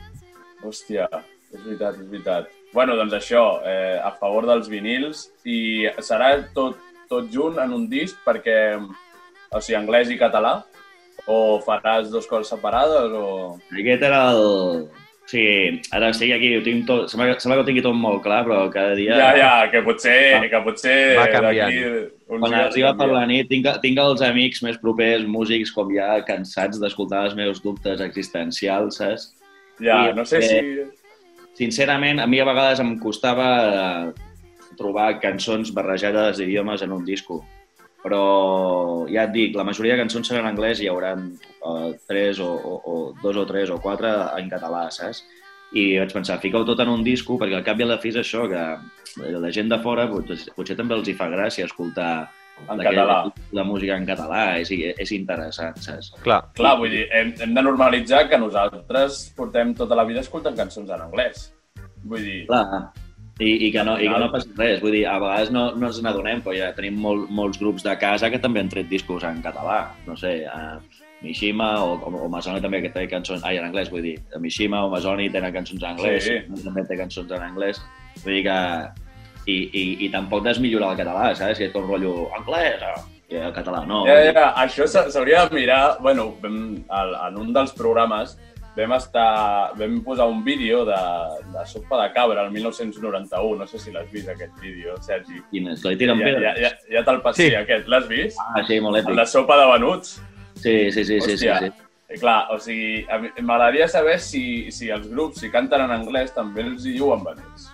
[0.62, 1.06] Hòstia,
[1.54, 2.48] és veritat, és veritat.
[2.74, 6.76] Bueno, doncs això, eh, a favor dels vinils i serà tot,
[7.10, 10.60] tot junt en un disc perquè, o sigui, anglès i català?
[11.28, 13.58] O faràs dues coses separades o...
[13.74, 14.88] Aquest era el...
[15.28, 15.42] Sí,
[15.92, 17.10] ara estic aquí, ho tinc tot...
[17.12, 19.18] Sembla, que- sembla que ho tingui tot molt clar, però cada dia...
[19.18, 20.14] Ja, ja, que potser,
[20.48, 21.74] que potser Va canviant.
[22.30, 26.80] Quan arriba per la nit, tinc, tinc els amics més propers, músics, com ja cansats
[26.80, 29.28] d'escoltar els meus dubtes existencials, saps?
[29.84, 30.88] Ja, I, no sé eh, si...
[31.58, 34.27] Sincerament, a mi a vegades em costava eh,
[34.78, 37.42] trobar cançons barrejades d'idiomes en un disco.
[37.98, 41.90] Però ja et dic, la majoria de cançons seran en anglès i hi haurà uh,
[42.06, 45.24] tres o, o, o dos o tres o quatre en català, saps?
[45.74, 48.08] I vaig pensar, fica-ho tot en un disco, perquè al cap i a la fi
[48.14, 48.62] és això, que
[49.34, 52.28] la gent de fora potser, potser també els hi fa gràcia escoltar
[52.70, 53.18] En català.
[53.54, 56.08] la música en català, és, és interessant, saps?
[56.24, 56.40] Clar.
[56.56, 60.90] Clar, vull dir, hem, hem de normalitzar que nosaltres portem tota la vida escoltant cançons
[60.90, 61.52] en anglès.
[62.02, 62.64] Vull dir, Clar,
[63.38, 64.80] i, i, que no, i que no passa res.
[64.82, 67.94] Vull dir, a vegades no, no ens n'adonem, però ja tenim molt, molts grups de
[68.00, 69.80] casa que també han tret discos en català.
[70.06, 70.78] No sé, uh,
[71.22, 73.42] Mishima o, o, o Masoni també que té cançons...
[73.46, 74.16] Ai, en anglès, vull dir.
[74.42, 76.64] Mishima o Masoni tenen cançons en anglès, Sí.
[76.64, 77.80] també té cançons en anglès.
[78.24, 78.58] Vull dir que...
[79.48, 81.56] I, i, i tampoc desmillorar el català, saps?
[81.56, 82.90] Que és com rotllo anglès o
[83.32, 84.02] i el català, no.
[84.08, 85.96] Ja, ja, això s'ha- s'hauria de mirar...
[86.04, 88.36] Bueno, en un dels programes
[88.78, 90.94] vam, estar, vam posar un vídeo de,
[91.52, 93.58] de Sopa de Cabra el 1991.
[93.58, 95.40] No sé si l'has vist, aquest vídeo, Sergi.
[95.50, 95.82] Quin és?
[95.82, 96.62] Que li tiren Ja, ja, pedres?
[96.62, 97.54] ja, ja te'l passi, Sí.
[97.58, 97.88] aquest.
[97.90, 98.38] L'has vist?
[98.54, 99.16] Ah, sí, molt El èpic.
[99.18, 100.14] de Sopa de Venuts.
[100.54, 101.58] Sí, sí, sí, sí, sí, Hòstia.
[101.60, 101.72] sí.
[102.08, 105.90] Eh, Clar, o sigui, a mi- m'agradaria saber si, si els grups, si canten en
[105.90, 107.68] anglès, també els hi diuen venuts.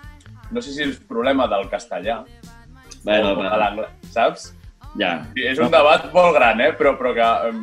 [0.51, 2.23] No sé si és problema del castellà
[3.03, 4.53] Bueno, o l'anglès, saps?
[4.99, 5.25] ja.
[5.33, 6.73] Sí, És un debat molt gran, eh?
[6.73, 7.61] Però, però que...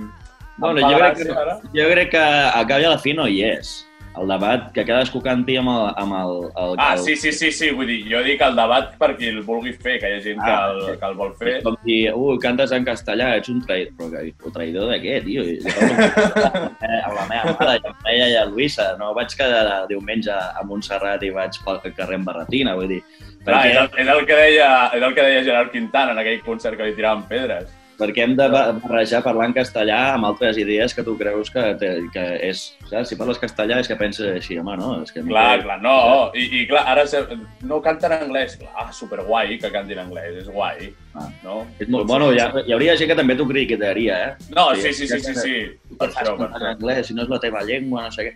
[0.62, 3.42] Bueno, jo crec, que, jo crec que a cap i a la fi no hi
[3.53, 3.81] és.
[4.12, 5.87] El debat que cadascú canti amb el...
[5.96, 8.90] Amb el, el Ah, el, sí, sí, sí, sí, vull dir, jo dic el debat
[9.01, 10.96] per qui el vulgui fer, que hi ha gent que, Ah, el, sí.
[11.01, 11.55] que el vol fer.
[11.55, 13.96] És com dir, ui, cantes en castellà, ets un traïdor.
[13.96, 15.46] Però que, un traïdor de què, tio?
[15.48, 15.72] Jo
[17.07, 18.90] amb la meva mare, i amb ella i a Luisa.
[19.01, 23.01] No vaig quedar diumenge a Montserrat i vaig pel carrer amb barretina, vull dir.
[23.46, 26.20] Clar, és, Perquè, el, és, el que deia, és el que deia Gerard Quintana en
[26.20, 27.72] aquell concert que li tiraven pedres.
[28.02, 31.62] Perquè hem de ba- barrejar parlar en castellà amb altres idees que tu creus que,
[31.80, 32.64] te, que és...
[32.90, 33.08] Saps?
[33.12, 34.90] Si parles castellà és que penses així, home, no?
[35.06, 35.94] És que Clar, té- clar, no.
[36.36, 37.22] I, i clar, ara se,
[37.70, 38.58] no canten en anglès.
[38.74, 40.90] Ah, superguai que cantin en anglès, és guai.
[41.14, 41.28] Ah.
[41.44, 41.62] No?
[41.78, 44.52] És molt, bueno, hi, ha, hi hauria gent que també t'ho criticaria, eh?
[44.56, 45.56] No, sí, sí, sí, sí, sí.
[45.98, 46.72] Per Per això, per això.
[46.76, 48.32] anglès, si no és la teva llengua, no sé què.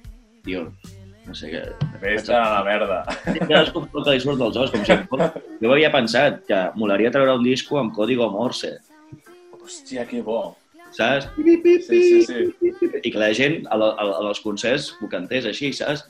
[0.47, 0.67] Tio,
[1.27, 1.63] no sé què.
[2.03, 2.99] Vés-te'n a la merda.
[3.25, 4.95] Cadascú el que li surt dels ous, com si...
[5.63, 8.77] Jo havia pensat que molaria treure un disco amb código Morse,
[9.67, 10.57] Hòstia, que bo.
[10.97, 11.27] saps?
[11.37, 12.71] Sí, sí, sí.
[13.03, 16.07] I que la gent a, la, a, a els concerts ho cantés així, saps?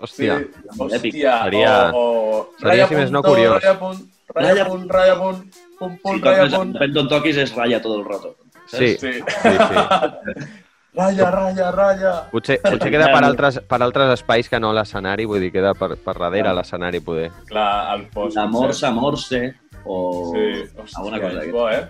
[0.00, 0.38] Hòstia.
[0.78, 2.00] Hòstia, Seria- o...
[2.00, 2.48] o...
[2.58, 3.56] seria, ratlla si més no, curiós.
[3.58, 5.40] Ratlla punt, ratlla Ratlla punt, ratlla punt,
[5.78, 6.74] punt, ratlla toques, punt.
[6.76, 8.34] depèn d'on toquis, és ratlla tot el rato.
[8.66, 9.12] Sí, Sí.
[9.20, 10.42] sí, sí.
[10.94, 12.10] Ratlla, ratlla, ratlla.
[12.30, 15.96] Potser, potser queda per altres, per altres espais que no l'escenari, vull dir, queda per,
[15.98, 17.32] per darrere l'escenari, poder.
[17.48, 18.36] Clar, el post.
[18.38, 19.40] La morsa, morse,
[19.84, 20.44] o Sí,
[20.76, 21.82] hòstia, alguna cosa és bo, eh?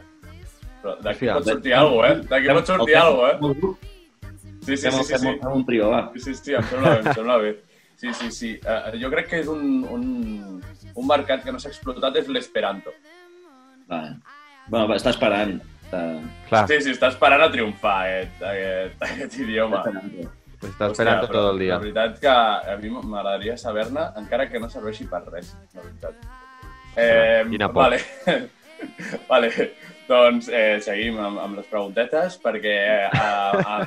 [0.84, 2.28] Però D'aquí pot sortir alguna cosa, eh?
[2.32, 3.92] D'aquí pot sortir alguna cosa, eh?
[4.64, 5.38] Sí, sí, Fem, sí, sí, sí.
[5.52, 6.02] un trio, va.
[6.14, 7.50] Sí, sí, sí, em sembla bé, em sembla bé.
[8.00, 8.50] Sí, sí, sí.
[8.64, 10.06] Uh, jo crec que és un, un,
[10.94, 12.92] un mercat que no s'ha explotat, és l'esperanto.
[13.90, 14.00] va.
[14.68, 15.58] Bueno, va, està esperant.
[15.84, 16.00] Està,
[16.48, 19.82] Clar, Sí, sí, està esperant a triomfar aquest, aquest, aquest idioma.
[19.82, 20.32] està esperant.
[20.64, 21.74] està esperant Hòstia, tot el dia.
[21.74, 22.34] La veritat que
[22.72, 26.14] a mi m'agradaria saber-ne, encara que no serveixi per res, la veritat.
[26.96, 27.82] Eh, Quina por.
[27.82, 28.00] Vale.
[29.30, 29.50] vale.
[30.08, 32.74] Doncs eh, seguim amb, amb les preguntetes, perquè...
[33.08, 33.86] Eh, eh,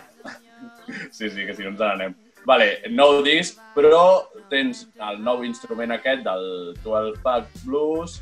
[1.16, 2.16] sí, sí, que si no ens n'anem.
[2.48, 6.46] Vale, nou disc, però tens el nou instrument aquest del
[6.84, 8.22] 12 Pack Blues.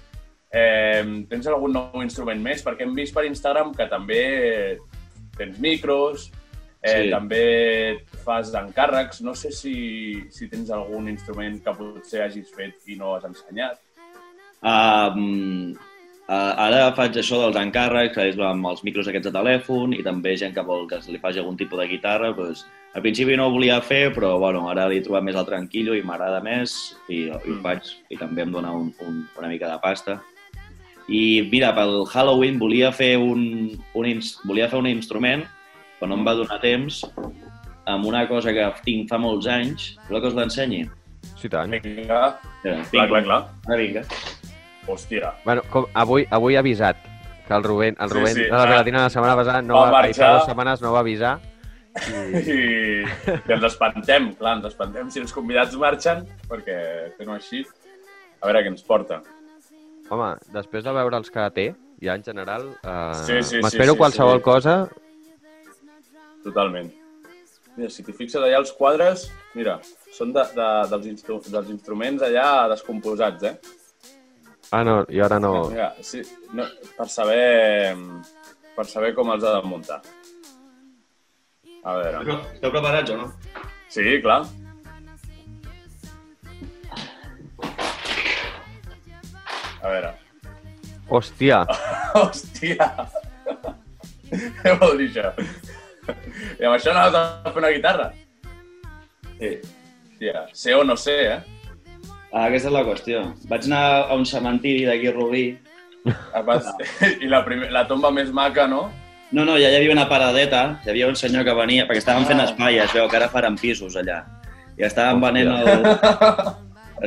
[0.50, 2.64] Eh, tens algun nou instrument més?
[2.66, 4.24] Perquè hem vist per Instagram que també
[5.38, 6.32] tens micros,
[6.82, 7.10] eh, Sí.
[7.12, 7.44] també
[8.26, 9.22] fas encàrrecs.
[9.22, 13.78] No sé si, si tens algun instrument que potser hagis fet i no has ensenyat.
[14.64, 15.76] Um,
[16.28, 20.36] uh, ara faig això dels encàrrecs, és amb els micros aquests de telèfon, i també
[20.38, 22.32] gent que vol que se li faci algun tipus de guitarra.
[22.38, 22.66] Doncs,
[22.96, 25.96] al principi no ho volia fer, però bueno, ara li he trobat més el tranquillo
[25.98, 27.62] i m'agrada més, i, i ho Mm.
[27.62, 30.22] faig, i també em dona un, un, una mica de pasta.
[31.08, 35.44] I mira, pel Halloween volia fer un, un, volia fer un instrument,
[36.00, 37.04] però no em va donar temps,
[37.86, 39.92] amb una cosa que tinc fa molts anys.
[40.08, 40.86] Voleu que us l'ensenyi?
[41.38, 41.70] Sí, tant.
[41.70, 43.40] Vinga, Espera, clar, clar, clar.
[43.68, 44.02] Ara vinga.
[44.88, 45.34] Hòstia.
[45.46, 46.98] Bueno, com, avui, avui he avisat
[47.48, 49.86] que el Rubén, el Sí, Rubén sí, de la gelatina la setmana passada no Va
[49.92, 50.32] va, marxar.
[50.34, 51.40] dues setmanes no va avisar.
[51.96, 52.38] I...
[52.38, 52.60] I,
[53.48, 56.78] i ens espantem, clar, ens espantem si els convidats marxen, perquè
[57.18, 57.62] fent-ho així,
[58.42, 59.22] a veure què ens porta.
[60.10, 61.68] Home, després de veure els que té,
[62.04, 64.44] ja en general, eh, Sí, sí, m'espero sí, sí, qualsevol sí.
[64.44, 64.76] cosa.
[66.44, 66.92] Totalment.
[67.76, 69.80] Mira, si t'hi fixes allà els quadres, mira,
[70.16, 73.56] són de, de, dels, instru dels instruments allà descomposats, eh?
[74.72, 75.70] Ah, no, i ara no...
[75.70, 76.22] Mira, sí,
[76.54, 76.66] no,
[76.98, 77.94] per saber
[78.76, 80.02] per saber com els ha de muntar.
[81.86, 82.38] A veure.
[82.56, 83.28] Esteu preparats o no?
[83.94, 84.42] Sí, clar.
[89.86, 90.12] A veure.
[91.06, 91.62] Hòstia,
[92.18, 92.88] Hòstia!
[94.34, 95.30] Què vol dir això?
[96.58, 98.08] I amb això no has de fer una guitarra?
[99.38, 99.52] Sí.
[100.10, 101.55] Hòstia, sé o no sé, eh?
[102.34, 103.22] Ah, aquesta és la qüestió.
[103.50, 105.46] Vaig anar a un cementiri d'aquí a Rubí.
[106.46, 106.68] Vas...
[107.22, 108.90] I la, primer, la tomba més maca, no?
[109.32, 112.28] No, no, ja hi havia una paradeta, hi havia un senyor que venia, perquè estàvem
[112.30, 112.46] fent Ah.
[112.50, 114.20] espai, es veu que ara faran pisos allà.
[114.78, 115.88] I estàvem venent el...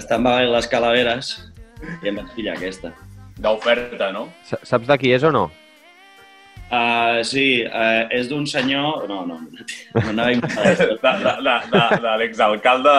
[0.00, 1.30] Estàvem venent les calaveres
[2.02, 2.90] i em vaig pillar aquesta.
[3.38, 4.26] D'oferta, no?
[4.48, 5.46] sa- saps de qui és o no?
[6.68, 9.06] Uh, sí, uh, és d'un senyor...
[9.08, 10.88] No, no, no, no anava a inventar De, això.
[11.00, 11.12] de,
[11.46, 12.96] de, de, de l'exalcalde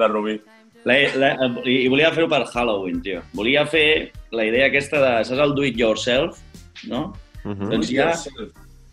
[0.00, 0.40] de Rubí.
[0.86, 1.30] La, la,
[1.66, 3.22] I i volia fer-ho per Halloween, tio.
[3.34, 5.12] Volia fer la idea aquesta de...
[5.26, 6.38] Saps el do it yourself,
[6.86, 7.12] no?
[7.44, 7.70] Uh -huh.
[7.72, 8.12] Doncs ja...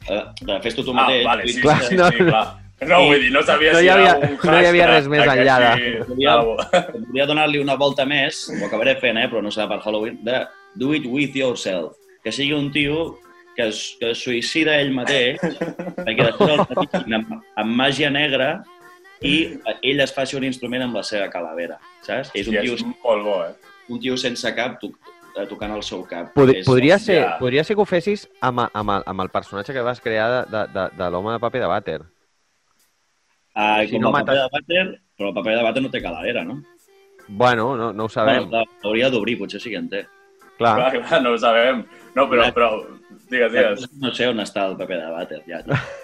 [0.10, 1.24] Uh, de, fes-ho tu Ah, mateix.
[1.26, 2.48] vale, sí, Clar, sí, sí, no, sí, clar.
[2.84, 4.96] No, vull dir, no sabia No si hi havia- era un no hi havia hashtag
[4.96, 5.92] res més enllà aquí.
[6.10, 9.80] Volia, Ah, volia donar-li una volta més, ho acabaré fent, eh, però no serà per
[9.86, 11.96] Halloween, de do it with yourself.
[12.24, 13.18] Que sigui un tio
[13.56, 15.40] que es, que es suïcida ell mateix,
[16.04, 18.64] perquè després el amb, amb màgia negra
[19.24, 22.32] i ell es faci un instrument amb la seva calavera, saps?
[22.36, 23.54] És un Sí, tio, és molt bo, eh?
[23.90, 24.90] un tio sense cap to,
[25.38, 26.34] eh, tocant el seu cap.
[26.36, 27.38] Pod És- podria, ser, hòstia.
[27.40, 30.58] podria ser que ho fessis amb, amb, el, amb el personatge que vas crear de,
[30.58, 32.02] de, de, de l'home de paper de vàter.
[33.56, 35.90] Ah, si com no el paper mates- de vàter, però el paper de vàter no
[35.94, 36.64] té calavera, no?
[37.28, 38.50] Bueno, no, no ho sabem.
[38.50, 40.06] Bueno, L'hauria d'obrir, potser sí que en té.
[40.58, 40.76] Clar.
[40.76, 41.86] Clar, clar, no ho sabem.
[42.16, 42.72] No, però, però
[43.34, 43.88] digues, digues.
[44.02, 45.60] No sé on està el paper de vàter, ja.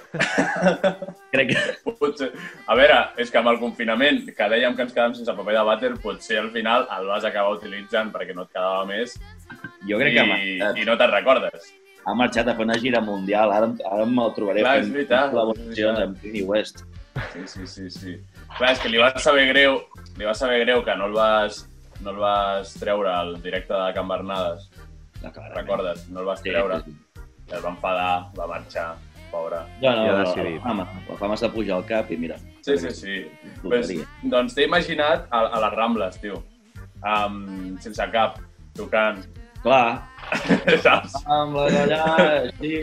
[1.34, 1.94] Crec que...
[2.00, 2.30] Potser...
[2.70, 5.64] A veure, és que amb el confinament, que dèiem que ens quedàvem sense paper de
[5.68, 9.16] vàter, potser al final el vas acabar utilitzant perquè no et quedava més
[9.90, 10.82] Jo crec que i, marxat.
[10.82, 11.70] i no te'n recordes.
[12.06, 13.52] ha marxat a fer una gira mundial.
[13.54, 16.84] Ara, ara me'l trobaré Clar, fent col·laboracions amb Kanye West.
[17.34, 18.14] Sí, sí, sí, sí.
[18.58, 19.82] Clar, és que li va saber greu,
[20.18, 21.66] li va saber greu que no el vas,
[22.02, 24.70] no el vas treure al directe de Can Bernades.
[25.20, 25.50] Cara.
[25.54, 26.08] Recordes?
[26.10, 26.80] No el vas Sí, treure.
[26.86, 26.98] sí, sí.
[27.09, 27.09] I
[27.54, 28.96] el va enfadar, va marxar,
[29.32, 29.60] pobre.
[29.82, 30.56] Ja no, Ja la, decidit.
[30.58, 32.38] la, fama, la fama s'ha pujar al cap i mira.
[32.62, 33.18] Sí, sí, sí.
[33.64, 33.92] Pues,
[34.24, 36.44] doncs t'he imaginat a, a les Rambles, tio.
[37.02, 38.40] Um, sense cap,
[38.76, 39.22] tocant.
[39.64, 40.02] Clar,
[40.86, 41.16] Saps?
[41.28, 42.04] amb la allà,
[42.48, 42.80] així...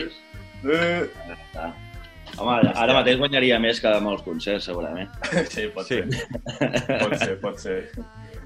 [0.67, 1.09] Eh,
[1.53, 1.71] Ja.
[2.37, 5.09] Home, ara mateix guanyaria més que molts concerts, segurament.
[5.53, 6.01] Sí, pot Sí.
[6.03, 6.25] ser.
[6.99, 7.77] Pot ser, pot ser.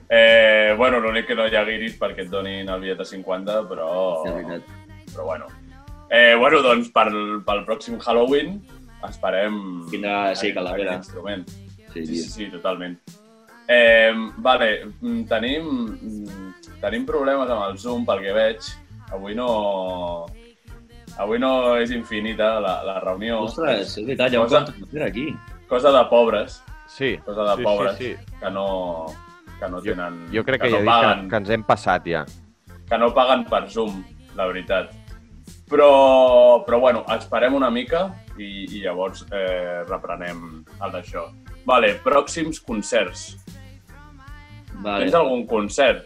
[0.08, 3.58] Eh, bueno, l'únic que no hi ha guiris perquè et donin el bitllet de 50,
[3.72, 3.90] però...
[5.12, 5.48] Però bueno.
[6.12, 7.14] Eh, bueno, doncs pel,
[7.48, 8.58] pel pròxim Halloween
[9.08, 9.56] esperem...
[9.90, 10.98] Vindrà, sí, Calavera.
[11.00, 11.48] instrument.
[11.94, 12.30] Sí, Sí, sí, sí.
[12.32, 13.00] sí, totalment.
[13.68, 14.12] Eh,
[14.44, 18.70] vale, mm, tenim, mm, tenim problemes amb el Zoom, pel que veig.
[19.16, 20.26] Avui no...
[21.20, 23.42] Avui no és infinita la, la reunió.
[23.48, 25.26] Ostres, és veritat, un Cosa- contracte aquí.
[25.68, 28.36] Cosa de pobres, Sí, cosa de sí, pobres, sí, sí.
[28.40, 29.06] que no,
[29.60, 30.18] que no Jo, tenen...
[30.34, 32.26] jo crec que, no ja paguen, que, que ens hem passat ja.
[32.90, 34.02] que no paguen per Zoom,
[34.36, 34.92] la veritat.
[35.72, 41.30] Però, però bueno, esperem una mica i, i llavors eh, reprenem el d'això.
[41.64, 43.38] Vale, pròxims concerts.
[44.82, 45.06] Vale.
[45.06, 46.04] Tens algun concert?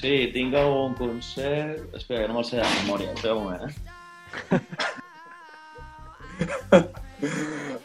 [0.00, 1.92] Sí, tinc un concert...
[1.98, 3.12] Espera, que no me'l sé de memòria.
[3.12, 3.72] Espera un moment, eh?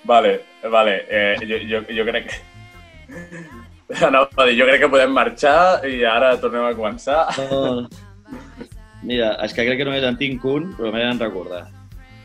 [0.05, 1.05] Vale, vale.
[1.09, 2.37] Eh, jo, jo, jo crec que...
[4.09, 7.19] No, va dir, jo crec que podem marxar i ara tornem a començar.
[7.37, 7.85] No,
[9.05, 11.65] Mira, és que crec que només en tinc un, però m'he de recordar.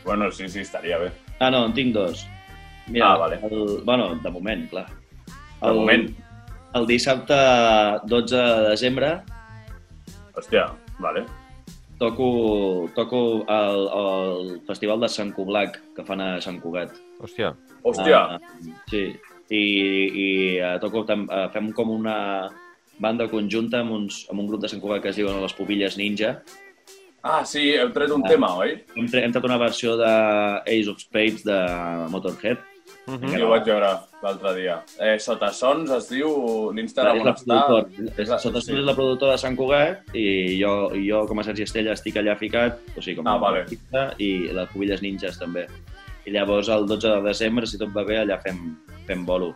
[0.03, 1.11] Bueno, sí, sí, estaria bé.
[1.39, 2.25] Ah, no, en tinc dos.
[2.87, 3.37] Mira, Ah, vale.
[3.43, 4.87] el, bueno, de moment, clar.
[5.61, 6.09] De moment.
[6.73, 7.35] El dissabte
[8.07, 9.21] 12 de desembre
[10.33, 11.25] Hòstia, vale.
[11.99, 16.95] toco, toco el, el Festival de Sant Coblac, que fan a Sant Cugat.
[17.19, 18.39] Hòstia, Hòstia, Ah,
[18.89, 19.03] sí,
[19.51, 20.27] i, i
[20.63, 22.49] uh, toco, tam, uh, fem com una
[23.01, 25.97] banda conjunta amb, uns, amb un grup de Sant Cugat que es diuen Les Pubilles
[25.99, 26.37] Ninja.
[27.23, 28.29] Ah, sí, heu tret un Ah.
[28.29, 28.83] tema, oi?
[28.95, 30.05] Hem, tre- hem tret una versió de
[30.65, 31.59] Ace of Spades de
[32.09, 32.57] Motorhead.
[33.07, 33.29] Mhm.
[33.33, 33.87] Sí, ho vaig veure
[34.21, 34.83] l'altre dia.
[34.99, 37.65] Eh, Sota Sons es diu l'Instagram és on la està.
[37.65, 38.67] productora, és, la- sota sí.
[38.67, 38.77] sí.
[38.77, 42.15] és la productora de Sant Cugat i jo, i jo com a Sergi Estella estic
[42.15, 43.61] allà ficat, o sigui, com a Ah, vale.
[43.61, 45.67] artista, i les Pubilles Ninjas també.
[46.25, 49.55] I llavors el 12 de desembre, si tot va bé, allà fem, fem bolo.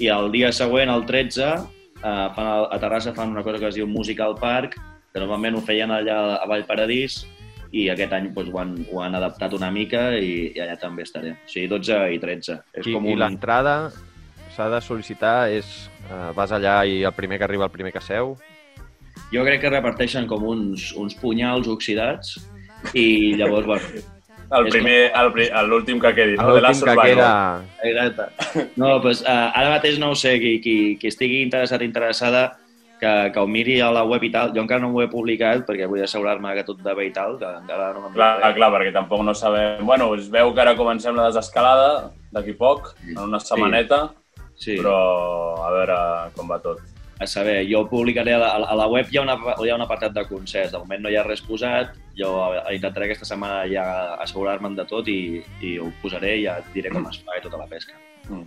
[0.00, 3.68] I el dia següent, el 13, eh, fan, a- a Terrassa fan una cosa que
[3.68, 4.74] es diu Musical Park,
[5.12, 7.24] que normalment ho feien allà a Vallparadís,
[7.70, 11.06] i aquest any doncs, ho, han, ho han adaptat una mica i, i allà també
[11.06, 11.36] estaré.
[11.38, 12.58] O sigui, 12 i 13.
[12.82, 13.20] És I, com i un...
[13.22, 13.74] l'entrada
[14.56, 15.68] s'ha de sol·licitar, és,
[16.08, 18.34] eh, vas allà i el primer que arriba el primer que seu?
[19.30, 22.40] Jo crec que reparteixen com uns, uns punyals oxidats
[22.96, 24.02] i llavors, bueno,
[24.50, 25.12] El primer,
[25.68, 26.56] l'últim que quedi, no?
[26.56, 27.28] De la que queda...
[27.86, 28.64] exacte.
[28.74, 32.48] No, doncs, uh, ara mateix no ho sé, qui, qui, qui estigui interessat interessada
[33.00, 34.52] que, que ho miri a la web i tal.
[34.54, 37.38] Jo encara no ho he publicat perquè vull assegurar-me que tot va bé i tal,
[37.40, 38.56] que encara no m'han Clar, res.
[38.60, 39.84] clar, perquè tampoc no sabem...
[39.86, 44.10] Bueno, es veu que ara comencem la desescalada d'aquí poc, en una setmaneta,
[44.60, 44.92] Sí, però
[45.64, 45.94] a veure
[46.36, 46.82] com va tot.
[47.20, 49.34] a saber, jo publicaré a la, a la web hi ha, una,
[49.64, 50.72] hi ha un apartat de concerts.
[50.72, 51.94] De moment no hi ha res posat.
[52.16, 52.30] Jo
[52.72, 53.84] intentaré aquesta setmana ja
[54.24, 57.42] assegurar-me'n de tot i, i ho posaré i ja et diré com es fa i
[57.44, 57.92] tota la pesca.
[58.28, 58.44] Mm.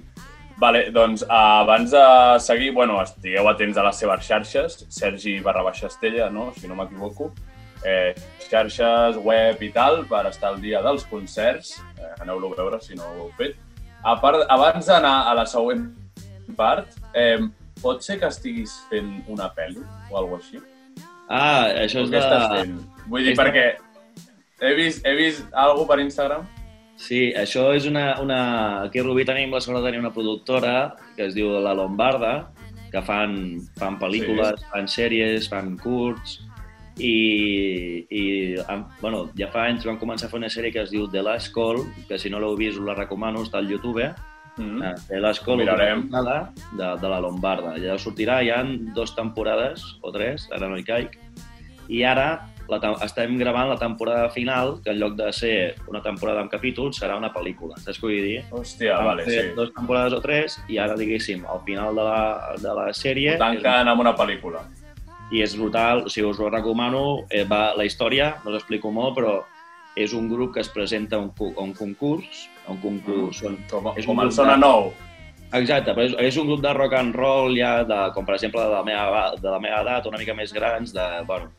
[0.57, 2.03] Vale, doncs abans de
[2.39, 6.51] seguir, bueno, estigueu atents a les seves xarxes, Sergi barra baixa Estella, no?
[6.55, 7.31] si no m'equivoco,
[7.83, 8.13] eh,
[8.49, 11.73] xarxes, web i tal, per estar al dia dels concerts.
[11.97, 13.57] Eh, Aneu-lo a veure si no ho heu fet.
[14.03, 15.89] A part, abans d'anar a la següent
[16.55, 17.39] part, eh,
[17.81, 20.61] pot ser que estiguis fent una pel·li o alguna així?
[21.29, 22.59] Ah, això és què estàs de...
[22.61, 22.77] fent?
[23.09, 23.65] Vull dir, és de- perquè
[24.61, 26.45] he vist, he vist alguna per Instagram.
[26.95, 28.19] Sí, això és una...
[28.21, 28.39] una...
[28.88, 32.51] Aquí a Rubí tenim la sort de tenir una productora que es diu La Lombarda,
[32.93, 34.67] que fan, fan pel·lícules, sí.
[34.71, 36.41] fan sèries, fan curts,
[37.01, 38.21] i, i
[39.01, 41.49] bueno, ja fa anys van començar a fer una sèrie que es diu The Last
[41.56, 44.13] Call, que si no l'heu vist us la recomano, està al YouTube,
[44.53, 44.84] Mm.
[44.84, 47.71] eh, The Last Call, temporada de, de la Lombarda.
[47.82, 51.17] Ja sortirà, hi han dues temporades, o tres, ara no hi caic,
[51.89, 56.02] i ara la, tem- estem gravant la temporada final, que en lloc de ser una
[56.02, 57.76] temporada amb capítols, serà una pel·lícula.
[57.82, 58.38] Saps què vull dir?
[58.52, 59.39] Hòstia, Vam vale, sí.
[59.58, 62.21] dues temporades o tres, i ara, diguéssim, al final de la,
[62.62, 63.36] de la sèrie...
[63.36, 64.63] Ho tanquen amb una pel·lícula.
[65.34, 67.04] I és brutal, o sigui, us ho recomano.
[67.32, 69.39] Eh, va, la història, no us explico molt, però
[69.95, 73.39] és un grup que es presenta a un, a un concurs, a un concurs...
[73.43, 74.91] Són, Com, És com un grup Sona de- Nou.
[75.54, 78.61] Exacte, però és, és un grup de rock and roll ja, de, com per exemple
[78.64, 81.51] de la meva, de la meva edat, una mica més grans, de, bueno,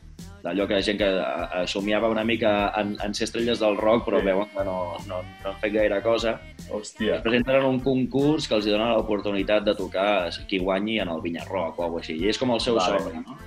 [0.45, 3.77] d'allò que la gent que eh, eh, somiava una mica en, en ser estrelles del
[3.77, 4.25] rock, però Sí.
[4.29, 4.77] veuen que no,
[5.09, 6.37] no, no han fet gaire cosa.
[6.69, 7.17] Hòstia.
[7.17, 11.21] Es presenten en un concurs que els dona l'oportunitat de tocar qui guanyi en el
[11.25, 12.19] Vinya Rock o alguna així.
[12.21, 12.99] I és com el seu Vale.
[12.99, 13.37] somni, no?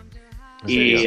[0.66, 1.06] I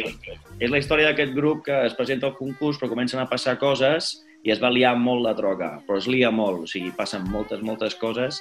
[0.64, 4.14] és la història d'aquest grup que es presenta al concurs, però comencen a passar coses
[4.42, 7.60] i es va liar molt la droga, però es lia molt, o sigui, passen moltes,
[7.60, 8.40] moltes coses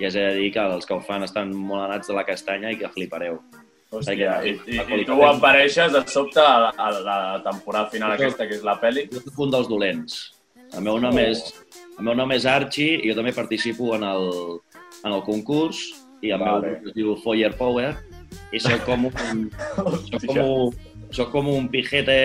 [0.00, 2.70] i és a dir que els que ho fan estan molt anats de la castanya
[2.74, 3.38] i que flipareu.
[3.90, 8.26] Hòstia, i, i, La i tu apareixes de sobte a, a la temporada final Això-
[8.28, 9.06] aquesta, que és la pel·li.
[9.12, 10.18] Jo soc un dels dolents.
[10.76, 11.40] El meu nom és
[11.98, 14.28] El meu nom és Archie i jo també participo en el,
[15.04, 15.80] en el concurs
[16.22, 16.74] i el meu Vale.
[16.76, 17.94] grup es diu Foyer Power
[18.52, 19.48] i soc com un,
[20.12, 20.76] soc com un,
[21.10, 22.18] soc com un pijete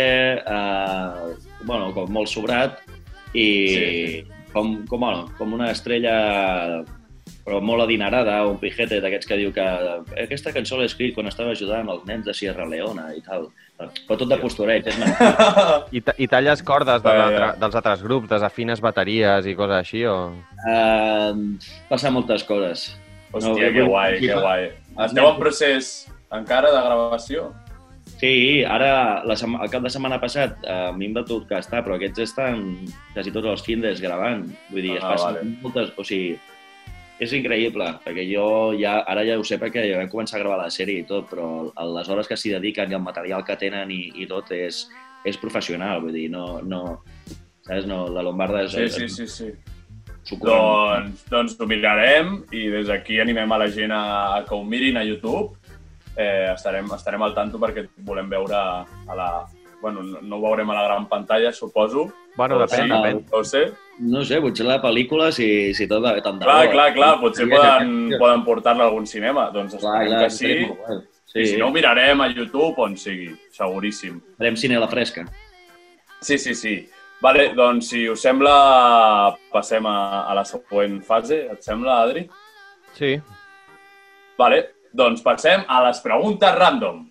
[0.44, 1.34] eh,
[1.64, 2.82] bueno, com molt sobrat
[3.34, 4.24] i Sí.
[4.54, 6.84] com, com, bueno, com una estrella
[7.44, 9.64] però molt adinerada, un pijete d'aquests que diu que
[10.24, 13.50] aquesta cançó l'he escrit quan estava ajudant els nens de Sierra Leona i tal.
[14.08, 15.82] Però tot de postureig, és mentida.
[15.92, 20.32] I, i talles cordes de l'altre- dels altres grups, desafines bateries i coses així, o...?
[20.64, 21.58] Uh,
[21.90, 22.94] passa moltes coses.
[23.34, 24.70] Hòstia, No, que guai, que guai.
[25.08, 25.92] Esteu en procés
[26.32, 27.50] encara de gravació?
[28.22, 31.60] Sí, ara, la sema, el cap de setmana passat, eh, a mi em va tocar
[31.64, 32.62] estar, però aquests estan
[33.16, 34.46] quasi tots els findes gravant.
[34.72, 35.44] Vull dir, es Ah, passen vale.
[35.64, 35.92] moltes...
[36.00, 36.38] O sigui,
[37.22, 40.64] és increïble, perquè jo ja, ara ja ho sé perquè ja vam començar a gravar
[40.64, 43.92] la sèrie i tot, però les hores que s'hi dediquen i el material que tenen
[43.94, 44.88] i, i tot és,
[45.24, 46.60] és professional, vull dir, no...
[46.66, 46.84] no
[47.64, 47.88] saps?
[47.88, 48.74] No, la Lombarda és...
[48.74, 49.52] Sí, sí, sí, sí.
[50.40, 54.04] Doncs, doncs ho mirarem i des d'aquí animem a la gent a,
[54.38, 55.58] a que ho mirin a YouTube.
[56.16, 59.30] Eh, estarem, estarem al tanto perquè volem veure a la...
[59.82, 62.08] Bueno, no, no ho veurem a la gran pantalla, suposo.
[62.36, 63.20] Bueno, O depèn, sí, depèn.
[63.32, 63.64] No sé.
[64.00, 66.72] No sé, potser la pel·lícula, si, si tot va bé tant de Clar, bo.
[66.74, 68.18] clar, clar, potser Sí, poden, sí.
[68.20, 69.50] poden portar-la a algun cinema.
[69.54, 70.54] Doncs Clar, esperem clar, que sí.
[70.66, 70.98] molt guai.
[71.04, 74.20] I Sí, si no, ho mirarem a YouTube on sigui, seguríssim.
[74.38, 75.24] farem cine a la fresca.
[76.22, 76.90] Sí, sí, sí.
[77.22, 81.40] Vale, doncs, si us sembla, passem a, a la següent fase.
[81.54, 82.28] Et sembla, Adri?
[82.94, 83.16] Sí.
[84.38, 84.60] Vale,
[84.94, 87.06] doncs passem a les preguntes random.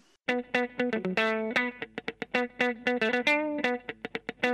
[4.42, 4.50] Doncs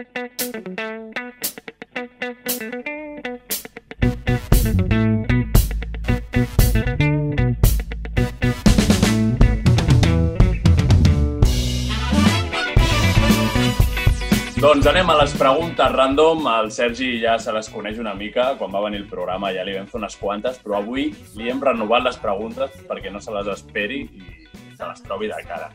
[14.85, 16.45] anem a les preguntes random.
[16.53, 18.59] El Sergi ja se les coneix una mica.
[18.61, 21.65] Quan va venir el programa ja li vam fer unes quantes, però avui li hem
[21.65, 25.73] renovat les preguntes perquè no se les esperi i se les trobi de cara.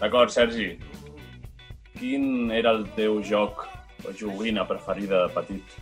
[0.00, 0.72] D'acord, Sergi.
[2.02, 3.60] Quin era el teu joc
[4.02, 5.76] o joguina preferida de petit?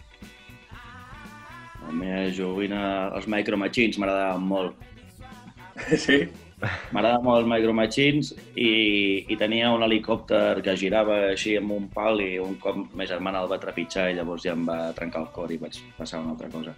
[1.87, 2.83] La meva joguina,
[3.17, 4.77] els Micro Machines m'agradaven molt.
[5.97, 6.19] Sí?
[6.93, 11.87] M'agradaven molt els Micro Machines i, i tenia un helicòpter que girava així amb un
[11.95, 15.23] pal i un cop ma germana el va trepitjar i llavors ja em va trencar
[15.25, 16.75] el cor i vaig passar a una altra cosa.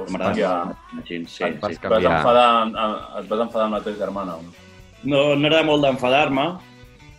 [0.00, 1.78] M'agradaven els Machines, sí, Et vas sí.
[1.78, 2.16] Et vas, Canviar.
[2.18, 2.82] enfadar, amb-
[3.22, 4.34] et vas enfadar amb la teva germana?
[5.04, 6.48] No, no era molt d'enfadar-me,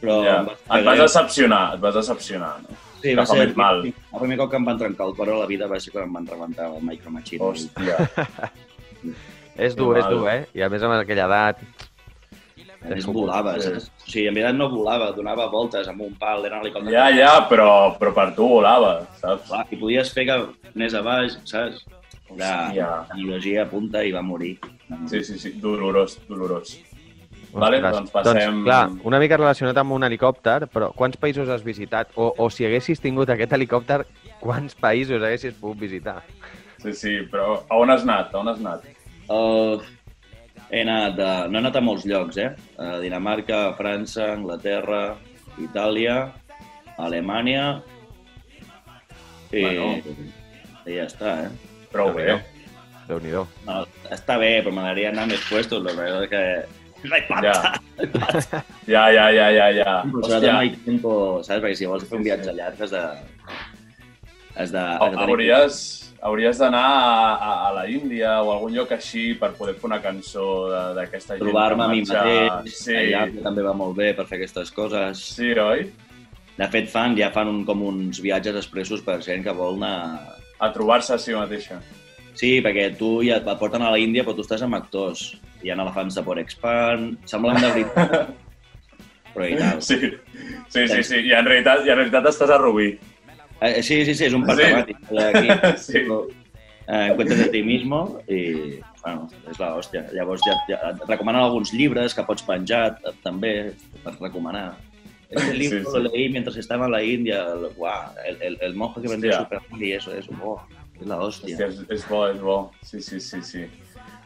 [0.01, 0.21] però...
[0.25, 0.39] Ja.
[0.45, 2.55] vaig Et vas decepcionar, et vas decepcionar.
[2.65, 2.79] No?
[3.01, 3.85] Sí, que va ser més mal.
[3.87, 6.09] el primer cop que em van trencar el cor a la vida va ser quan
[6.09, 7.41] em van rebentar el Micro Machine.
[7.45, 7.97] Hòstia.
[9.61, 10.45] És dur, és dur, eh?
[10.55, 11.87] I a més amb aquella edat...
[12.81, 13.89] A més volava, saps?
[13.91, 16.93] O sigui, en veritat no volava, donava voltes amb un pal, era un helicòpter.
[16.95, 17.67] Ja, ja, però,
[17.99, 19.49] però per tu volava, saps?
[19.51, 20.37] Clar, i podies fer que
[20.71, 21.83] anés a baix, saps?
[22.31, 22.87] Era Hòstia.
[23.11, 24.55] tecnologia a punta i va morir.
[25.11, 26.73] Sí, sí, sí, dolorós, dolorós.
[27.53, 31.63] Vale, doncs passem- Doncs, clar, una mica relacionat amb un helicòpter, però quants països has
[31.63, 32.11] visitat?
[32.15, 34.05] O, o si haguessis tingut aquest helicòpter,
[34.39, 36.21] quants països haguessis pogut visitar?
[36.81, 38.33] Sí, sí, però a on has anat?
[38.33, 38.85] A on has anat?
[39.29, 39.81] Uh,
[40.71, 42.53] he anat a, no he anat a molts llocs, eh?
[42.79, 45.17] A Dinamarca, França, Anglaterra,
[45.59, 46.31] Itàlia,
[46.97, 47.81] Alemanya...
[49.51, 49.87] I, Bueno.
[50.87, 51.49] i ja està, eh?
[51.91, 52.37] Prou bé.
[53.09, 53.41] Déu-n'hi-do.
[53.67, 53.81] No,
[54.15, 56.80] està bé, però m'agradaria anar a més puestos, la veritat és que...
[57.01, 58.61] Passa!
[58.87, 59.93] Ja, ja, ja, ja, ja.
[60.05, 60.53] Però Hòstia, Hòstia.
[60.53, 61.11] no hi tempo,
[61.45, 61.61] saps?
[61.63, 63.01] Perquè si vols fer un viatge llarg has de...
[64.55, 64.81] Has de...
[64.83, 65.75] has de hauries,
[66.21, 69.87] hauries d'anar a, a, a la Índia o a algun lloc així per poder fer
[69.89, 71.45] una cançó de- d'aquesta gent.
[71.45, 75.23] Trobar-me a mi mateix, Sí, allà també va molt bé per fer aquestes coses.
[75.37, 75.87] sí, oi?
[76.57, 80.37] De fet, fan, ja fan un, com uns viatges expressos per gent que vol anar...
[80.61, 81.79] A trobar-se a si mateixa.
[82.37, 85.31] Sí, perquè tu ja et porten a la Índia, però tu estàs amb actors.
[85.61, 88.31] Hi ha elefants de Porexpan, semblen de veritat.
[89.33, 89.79] però i tal.
[89.85, 89.97] Sí,
[90.67, 91.19] sí, sí, sí.
[91.29, 92.89] I en realitat, i en realitat estàs a Rubí.
[93.61, 94.67] Eh, sí, sí, sí, és un parc Sí.
[94.67, 94.97] temàtic.
[95.27, 95.99] Aquí, Sí.
[96.01, 100.07] eh, encuentres de ti mismo i, bueno, és la hòstia.
[100.17, 104.73] Llavors ja, ja et recomanen alguns llibres que pots penjar eh, també per recomanar.
[105.29, 105.97] Este Sí, libro sí.
[105.97, 107.45] lo leí mientras estaba en la India.
[107.53, 109.61] El, guau, el, el, el monje que vendía Hòstia.
[109.61, 110.59] Super y eso, eso, oh,
[110.99, 111.55] és la hòstia.
[111.55, 112.57] Hòstia, és, és bo, és bo.
[112.83, 113.63] Sí, sí, sí, sí.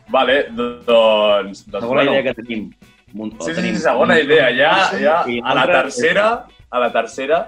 [0.09, 1.65] Vale, do- doncs...
[1.65, 2.11] doncs Segona bueno.
[2.13, 2.69] idea que tenim.
[3.13, 4.49] Munt, Sí, sí, sí, segona idea.
[4.55, 7.39] Ja, ja, a la tercera, a la tercera,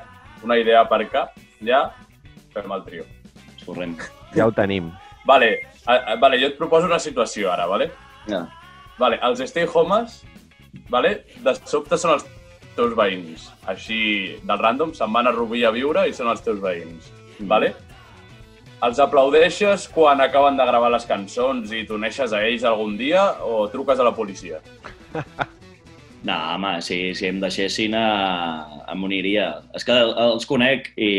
[0.44, 1.90] una idea per cap, ja
[2.54, 3.04] fem el trio.
[3.66, 3.98] Correm.
[4.34, 4.92] Ja ho tenim.
[5.28, 5.50] Vale,
[5.86, 7.90] a, a, vale, jo et proposo una situació ara, vale?
[8.30, 8.46] Ja.
[8.98, 10.22] Vale, els stay homes,
[10.90, 12.26] vale, de sobte són els
[12.78, 13.50] teus veïns.
[13.68, 17.12] Així, del random, se'n van a Rubí a viure i són els teus veïns,
[17.50, 17.74] vale?
[18.86, 23.68] Els aplaudeixes quan acaben de gravar les cançons i t'uneixes a ells algun dia o
[23.74, 24.62] truques a la policia?
[26.28, 29.62] No, home, si, si em deixessin, a, em uniria.
[29.78, 31.12] És que el- els conec i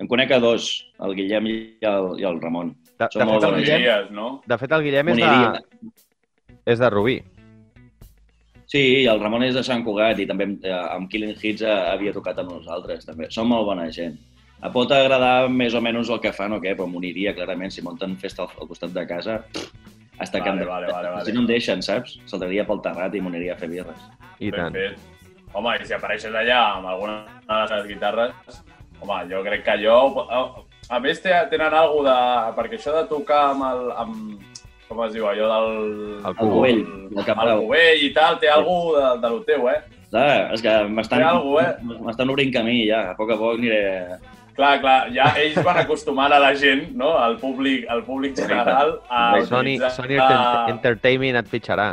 [0.00, 0.68] em conec a dos,
[1.02, 1.54] el Guillem i
[1.84, 2.70] el, i el Ramon.
[2.96, 3.56] De, Som de, fet, el.
[3.58, 4.28] Guillem, Diries, no?
[4.46, 5.90] de fet, el Guillem és de,
[6.72, 7.16] és de Rubí.
[8.70, 11.66] Sí, i el Ramon és de Sant Cugat i també amb, eh, amb Killing Hits
[11.66, 13.28] eh, havia tocat amb nosaltres, també.
[13.34, 14.16] Som molt bona gent.
[14.74, 18.14] Pot agradar més o menys el que fan o què, però m'uniria, clarament, si munten
[18.20, 19.42] festa al, al costat de casa,
[20.18, 20.68] hasta Vale, que...
[20.68, 21.24] vale, vale, vale.
[21.26, 22.18] Si no em deixen, saps?
[22.30, 24.06] Saltaria pel terrat i m'uniria a fer birres.
[24.38, 24.78] I Ben tant.
[24.78, 25.50] fet.
[25.54, 28.62] Home, i si apareixes allà amb alguna de les seves guitarres,
[29.00, 29.98] home, jo crec que allò...
[30.92, 32.54] A més, tenen alguna de...
[32.58, 33.84] Perquè això de tocar amb el...
[34.02, 34.54] Amb,
[34.88, 35.68] com es diu, allò del...
[36.30, 39.80] El cubell, El, el el cubell i tal, té alguna de, de lo teu, eh?
[40.14, 41.24] Clar, és que m'estan
[41.58, 41.70] eh?
[41.82, 43.00] m'estan obrint camí ja.
[43.10, 44.18] A poc a poc aniré...
[44.54, 49.00] Clar, clar, ja ells van acostumant a la gent, no?, al públic, al públic general,
[49.10, 49.78] a Sony.
[49.90, 51.88] Sony Enter- Entertainment et fitxarà.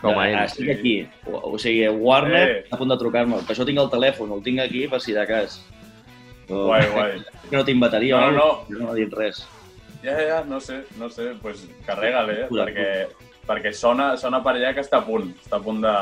[0.00, 0.52] Com a Ah, ells.
[0.52, 0.96] Estic aquí.
[1.26, 2.68] O, o sigui, Warner Sí.
[2.70, 3.36] a punt de trucar-me.
[3.46, 5.60] Per això tinc el telèfon, el tinc aquí per si de cas.
[6.48, 7.12] O, Guai, guai.
[7.50, 8.38] Que no tinc bateria, No, no.
[8.68, 9.46] no, no m'ha dit res.
[10.02, 12.46] Ja, ja, no sé, no sé, doncs pues, carrega-le, eh?
[12.48, 13.08] Pura, perquè,
[13.46, 15.94] perquè sona, sona per allà que està a punt, està a punt de,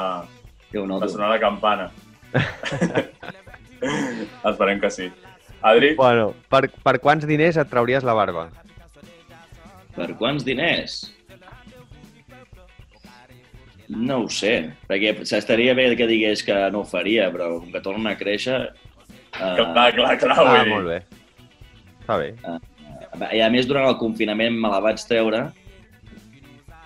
[0.72, 1.90] de sonar la campana.
[4.44, 5.10] Esperem que sí.
[5.66, 8.46] Adri, Bueno, per, per quants diners et trauries la barba?
[9.96, 10.98] Per quants diners?
[13.88, 14.52] No ho sé,
[14.90, 18.58] perquè s'estaria bé que digués que no ho faria, però com que torna a créixer...
[19.36, 20.72] Uh, clar, clar, clar, Ah, vull dir.
[20.72, 20.96] molt bé.
[22.00, 22.30] Està bé.
[23.36, 25.44] I a més, durant el confinament me la vaig treure.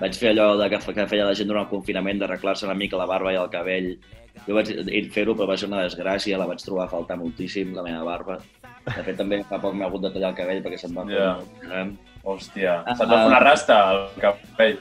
[0.00, 3.00] Vaig fer allò de que, que feia la gent durant el confinament d'arreglar-se una mica
[3.00, 3.90] la barba i el cabell.
[4.46, 4.70] Jo vaig
[5.12, 8.38] fer-ho, però va ser una desgràcia, la vaig trobar a faltar moltíssim, la meva barba.
[8.86, 11.18] De fet, també fa poc m'he hagut de tallar el cabell perquè se'm va fer
[11.18, 11.34] Ja.
[11.36, 11.98] molt gran.
[12.24, 14.78] Hòstia, Ah, se't va fer una rasta al cabell.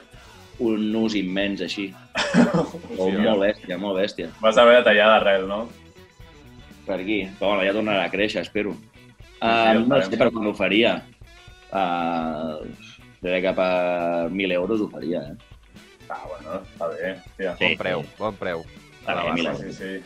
[0.60, 1.86] Un nus immens, així.
[2.98, 4.28] O molt bèstia, molt bèstia.
[4.40, 5.68] Vas haver de tallar d'arrel, no?
[6.86, 7.22] Per aquí.
[7.38, 8.72] Però bueno, ja tornarà a créixer, espero.
[8.74, 8.86] sí,
[9.42, 11.02] Uh, no sé per quan ho faria.
[11.72, 12.60] Uh,
[13.22, 15.36] crec que cap a 1.000 euros ho faria, eh?
[16.10, 17.54] Ah, bueno, està bé, hòstia.
[17.56, 17.64] Sí.
[17.64, 18.64] Bon preu, bon preu.
[19.06, 19.38] La 1.000 barba.
[19.38, 19.58] euros.
[19.60, 20.02] Sí, sí.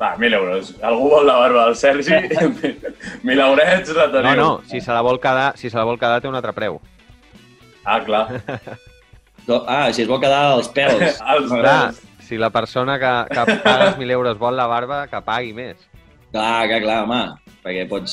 [0.00, 0.74] Va, 1.000 euros.
[0.82, 2.10] Algú vol la barba del Sergi?
[3.24, 4.30] 1.000 eurets la teniu.
[4.30, 6.52] No, no, si se la vol quedar, si se la vol quedar té un altre
[6.56, 6.80] preu.
[7.84, 8.26] Ah, clar.
[9.48, 11.16] No, ah, si es vol quedar els pèls.
[11.32, 15.22] Els Clar, si la persona que, que paga els 1.000 euros vol la barba, que
[15.24, 15.78] pagui més.
[16.34, 17.20] Clar, clar, clar, home.
[17.64, 18.12] Perquè pots,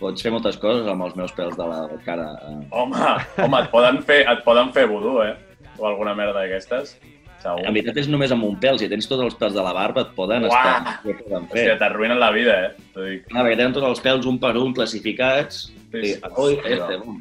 [0.00, 2.30] pots fer moltes coses amb els meus pèls de la cara.
[2.48, 2.54] eh.
[2.72, 2.96] Home,
[3.44, 5.34] home, et poden fer, et poden fer vudú, eh?
[5.76, 6.96] O alguna merda d'aquestes.
[7.42, 7.64] Segur.
[7.66, 8.78] En veritat és només amb un pèl.
[8.78, 10.54] Si tens tots els pèls de la barba, et poden Uah!
[10.54, 10.96] estar...
[11.02, 11.62] Què poden fer?
[11.64, 12.90] Hòstia, t'arruïnen la vida, eh?
[12.94, 13.24] T'ho dic.
[13.34, 15.64] Ah, perquè tenen tots els pèls un per un classificats.
[15.92, 16.20] Sí, Sí, sí.
[16.38, 17.18] Ui, este, bom.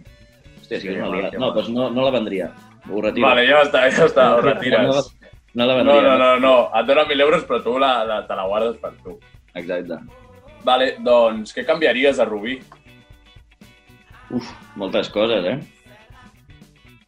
[0.61, 1.53] Hòstia, sí, Sí, No, mal.
[1.57, 2.51] doncs no, no la vendria.
[2.89, 3.27] Ho retiro.
[3.27, 4.87] Vale, ja està, ja està, ho retires.
[4.87, 5.01] No,
[5.59, 6.01] no la No, vendria.
[6.01, 6.53] no, no, no.
[6.79, 9.17] Et donen 1.000 euros, però tu la, la, te la guardes per tu.
[9.53, 9.97] Exacte.
[10.63, 12.59] Vale, doncs, què canviaries a Rubí?
[14.31, 14.47] Uf,
[14.79, 15.57] moltes coses, eh?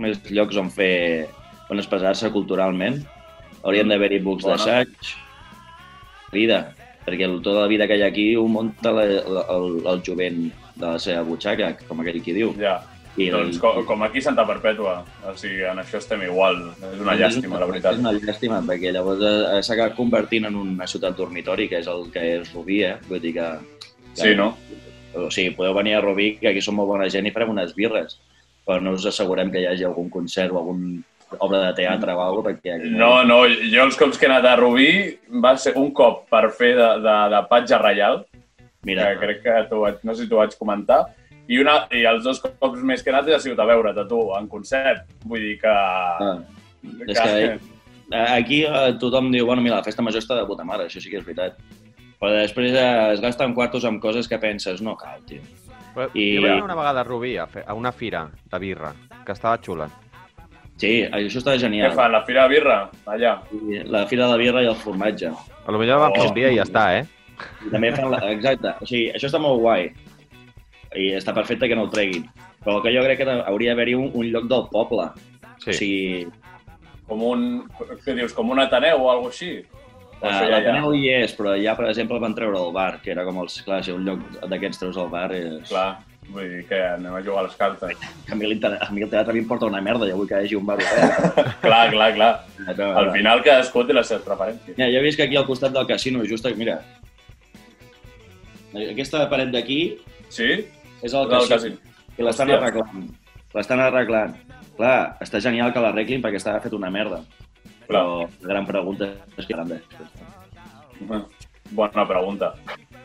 [0.04, 1.30] Més llocs on fer...
[1.74, 3.02] on expressar-se culturalment.
[3.64, 4.94] Haurien d'haver-hi books d'assaig.
[6.34, 6.74] Vida.
[7.04, 10.02] Perquè el- tota la vida que hi ha aquí ho munta la, la, el, el
[10.06, 10.46] jovent
[10.76, 12.54] de la seva butxaca, com aquell qui diu.
[12.60, 12.80] Ja.
[13.14, 15.04] I Doncs com, com aquí Santa Perpètua.
[15.30, 16.64] O sigui, en això estem igual.
[16.82, 17.94] És una llàstima, la veritat.
[17.94, 21.90] És una llàstima, perquè llavors eh, s'ha acabat convertint en una ciutat dormitori, que és
[21.92, 22.96] el que és Rubí, eh?
[23.10, 23.50] Vull dir que...
[24.16, 24.56] que Sí, no?
[25.14, 27.76] O sigui, podeu venir a Rubí, que aquí som molt bona gent i farem unes
[27.78, 28.18] birres,
[28.66, 31.04] però no us assegurem que hi hagi algun concert o algun
[31.40, 34.30] obra de teatre o alguna cosa, perquè aquí No, no, jo els cops que he
[34.30, 34.90] anat a Rubí
[35.44, 38.24] va ser un cop per fer de, de, de patge reial,
[38.84, 41.06] Mira, que crec que vaig, no sé si t'ho vaig comentar,
[41.48, 44.06] i, una, i els dos cops més que he anat ha sigut a veure't a
[44.08, 45.06] tu, en concert.
[45.28, 45.72] Vull dir que...
[45.72, 46.38] ah,
[47.08, 47.32] és que
[48.12, 51.00] eh, aquí eh, tothom diu, bueno, mira, la festa major està de puta mare, això
[51.04, 51.58] sí que és veritat.
[52.20, 55.42] Però després eh, es gasten quartos amb coses que penses, no cal, tio.
[55.96, 58.60] Però I- Jo vaig anar una vegada a Rubí, a, fer, a una fira de
[58.60, 58.94] birra,
[59.26, 59.90] que estava xula.
[60.84, 61.94] Sí, això està Què genial.
[61.96, 62.78] fan, la fira de birra?
[63.08, 63.34] Allà.
[63.56, 65.32] I La fira de birra i el formatge.
[65.66, 66.30] A lo millor fer Oh.
[66.30, 67.06] un dia i ja està, eh?
[67.68, 68.20] I també fan la...
[68.32, 68.76] Exacte.
[68.82, 69.92] O sigui, això està molt guai.
[70.96, 72.28] I està perfecte que no el treguin.
[72.64, 75.08] Però que jo crec que hauria d'haver-hi un, un lloc del poble.
[75.64, 75.70] Sí.
[75.70, 76.28] O sigui,
[77.08, 77.42] Com un...
[78.06, 79.66] Què dius, com un Ateneu o alguna cosa així?
[80.24, 83.42] Uh, l'Ateneu hi és, però ja, per exemple, van treure el bar, que era com
[83.44, 83.58] els...
[83.66, 85.68] Clar, si un lloc d'aquests treus al bar és...
[85.68, 85.98] Clar,
[86.30, 87.98] vull dir que anem a jugar a les cartes.
[88.32, 90.56] A mi, l'inter- a mi el teatre m'importa una merda, jo vull que hi hagi
[90.56, 90.78] un bar
[91.62, 92.32] clar, clar, clar.
[92.88, 94.78] Al final cadascú té les seves preferències.
[94.80, 96.80] Ja, jo he vist que aquí al costat del casino, just aquí, mira,
[98.90, 99.80] aquesta paret d'aquí
[100.34, 100.50] Sí?
[101.04, 101.56] és el casino.
[101.56, 101.78] casino.
[102.18, 103.10] I l'estan arreglant.
[103.54, 104.34] L'estan arreglant.
[104.78, 107.20] Clar, està genial que l'arreglin perquè estava fet una merda.
[107.86, 110.10] Però la gran pregunta és faran després.
[111.74, 112.54] Bona pregunta.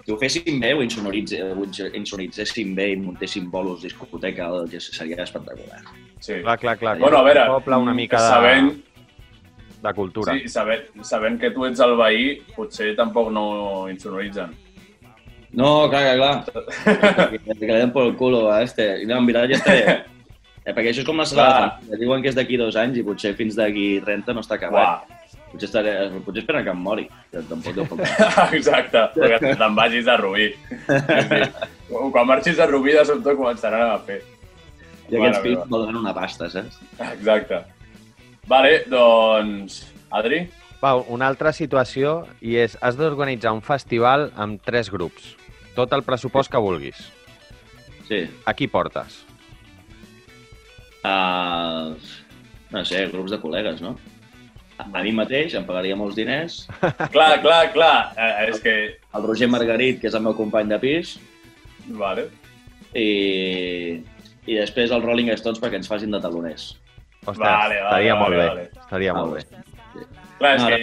[0.09, 1.65] Si ho fessin bé, ho, insonoritze, ho
[1.99, 5.83] insonoritzessin bé i muntessin bolos discoteca, que seria espectacular.
[6.19, 6.39] Sí.
[6.41, 6.95] Clar, clar, clar.
[6.99, 8.71] Bueno, a veure, Un poble una mica de, sabent,
[9.83, 10.33] de cultura.
[10.33, 13.45] sí, sabent, sabent que tu ets el veí, potser tampoc no
[13.93, 14.57] insonoritzen.
[15.53, 17.29] No, clar, clar, clar.
[17.29, 19.05] que, que le den por el culo a este.
[19.05, 19.99] No, en veritat ja estaré.
[20.69, 21.97] Eh, perquè això és com la sala de.
[21.97, 25.07] Diuen que és d'aquí dos anys i potser fins d'aquí 30 no està acabat.
[25.09, 25.18] Uah,
[25.49, 25.93] Potser, estaré,
[26.27, 27.07] potser esperen que em mori.
[27.33, 28.33] Que tampoc deu faltar.
[28.59, 30.51] exacte, perquè te'n vagis a Rubí.
[30.69, 31.41] Sí, sí.
[31.89, 34.21] Quan marxis a Rubí, de sobte començaran a fer.
[35.09, 35.65] I aquests meva.
[35.73, 36.81] volen una pasta, saps?
[37.15, 37.63] Exacte.
[38.49, 39.87] Vale, doncs...
[40.13, 40.43] Adri?
[40.81, 45.35] Va, una altra situació i és, has d'organitzar un festival amb tres grups.
[45.77, 47.01] Tot el pressupost que vulguis.
[48.09, 48.23] Sí.
[48.49, 49.23] A qui portes?
[51.05, 51.97] Uh,
[52.73, 53.97] no sé, grups de col·legues, no?
[54.79, 56.61] A, mi mateix em pagaria molts diners.
[57.15, 58.13] Clar, clar, clar.
[58.17, 58.75] Eh, és que...
[59.19, 61.17] El Roger Margarit, que és el meu company de pis.
[61.99, 62.29] Vale.
[62.95, 63.09] I,
[64.47, 66.71] i després els Rolling Stones perquè ens facin de taloners.
[67.27, 68.47] Ostres, Vale, vale, estaria vale, molt bé.
[68.47, 68.69] vale.
[68.85, 69.67] Estaria Ah, molt bé.
[70.39, 70.79] Clar, és No, que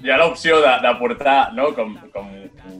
[0.00, 2.30] hi ha l'opció de, de portar no, com, com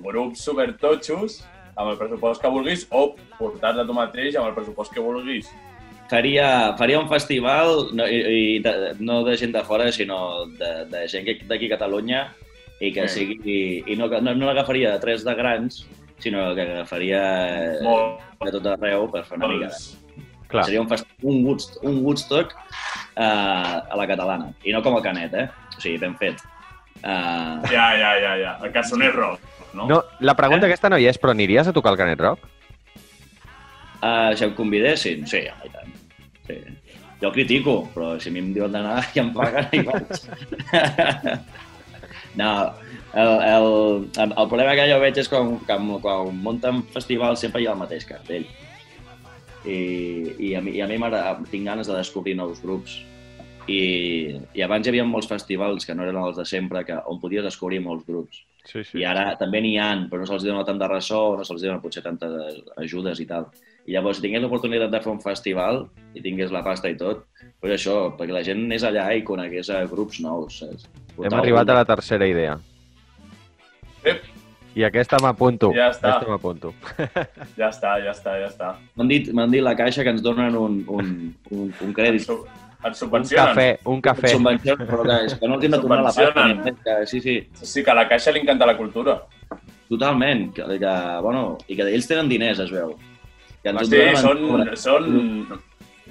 [0.07, 1.43] grups supertotxos
[1.77, 5.51] amb el pressupost que vulguis o portar-te tu mateix amb el pressupost que vulguis.
[6.11, 10.71] Faria, faria un festival, no, i, i de, no de gent de fora, sinó de,
[10.91, 12.25] de gent d'aquí a Catalunya,
[12.81, 13.27] i que Sí.
[13.39, 13.61] sigui...
[13.87, 15.85] I no, no, no l'agafaria de tres de grans,
[16.19, 17.21] sinó que agafaria
[17.87, 19.71] Molt, de tot arreu per fer una mica.
[20.51, 20.65] Clar.
[20.67, 20.89] Seria un,
[21.23, 24.51] un, Woodst, un Woodstock uh, a la catalana.
[24.67, 25.47] I no com el Canet, eh?
[25.77, 26.43] O sigui, ben fet.
[27.05, 28.57] Uh, Ja, ja, ja, ja.
[28.65, 29.39] El cassoner rock,
[29.79, 29.87] no?
[29.87, 32.49] No, la pregunta aquesta no hi és, però aniries a tocar el Canet Rock?
[34.03, 35.90] uh, si em convidessin, sí, i tant.
[36.51, 36.99] Sí.
[37.21, 40.23] Jo critico, però si a mi em diuen d'anar i em paguen, hi vaig.
[42.41, 42.51] no,
[43.13, 43.69] el, el,
[44.25, 47.83] el, problema que jo veig és quan, quan, quan munten festivals sempre hi ha el
[47.83, 48.49] mateix cartell.
[49.69, 49.79] I,
[50.41, 50.97] i a mi, i a mi
[51.51, 53.03] tinc ganes de descobrir nous grups.
[53.69, 57.21] I, I abans hi havia molts festivals que no eren els de sempre, que, on
[57.21, 58.47] podies descobrir molts grups.
[58.65, 61.63] Sí, I ara també n'hi han, però no se'ls dona tant de ressò, no se'ls
[61.65, 63.51] dona potser tantes ajudes i tal.
[63.89, 67.25] I llavors, si tingués l'oportunitat de fer un festival i tingués la pasta i tot,
[67.63, 70.61] doncs això, perquè la gent anés allà i conegués a grups nous.
[70.61, 70.87] Saps?
[71.19, 72.59] Hem arribat a la tercera idea.
[74.05, 74.23] Ep,
[74.79, 75.73] I aquesta m'apunto.
[75.75, 76.13] Ja està.
[76.15, 76.71] Aquesta m'apunto.
[77.61, 78.71] ja està, ja està, ja està.
[78.97, 81.11] M'han dit, dit la caixa que ens donen un, un,
[81.51, 82.23] un, un crèdit.
[82.29, 82.45] su
[82.81, 83.51] et Un subvencionen.
[83.51, 84.29] cafè, un cafè.
[84.33, 86.31] Subvenció, però que, és que no els hem de tornar la pasta.
[86.31, 86.79] Subvencionen.
[86.85, 89.19] Que, sí, sí, Sí, que a la Caixa li encanta la cultura.
[89.91, 90.53] totalment.
[90.55, 92.95] Que, que, bueno, I que ells tenen diners, es veu.
[93.63, 95.09] Que ens Hosti, donen en són,
[95.55, 95.63] són,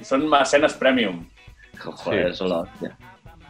[0.06, 1.22] són mecenes premium.
[1.80, 2.95] Joder, són l'hòstia.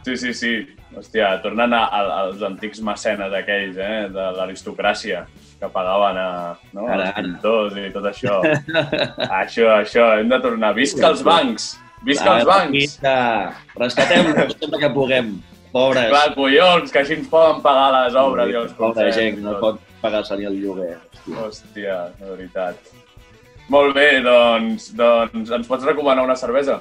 [0.06, 0.52] Sí, sí, sí.
[0.96, 5.20] Hòstia, tornen a, a, als antics mecenes aquells, eh, de l'aristocràcia,
[5.60, 6.30] que pagaven a,
[6.74, 8.40] no, Ara, als pintors i tot això.
[9.42, 10.72] això, això, hem de tornar.
[10.74, 11.68] Visca els bancs!
[12.02, 12.96] Visca els bancs!
[13.78, 15.36] Rescatem-los sempre que puguem.
[15.70, 16.08] Pobres.
[16.10, 19.54] Clar, collons, que així ens poden pagar les obres i els Pobra gent, que no
[19.62, 20.96] pot pagar-se ni el lloguer.
[20.96, 21.44] Hòstia.
[21.44, 22.90] Hòstia, de veritat.
[23.70, 26.80] Molt bé, doncs, doncs ens pots recomanar una cervesa?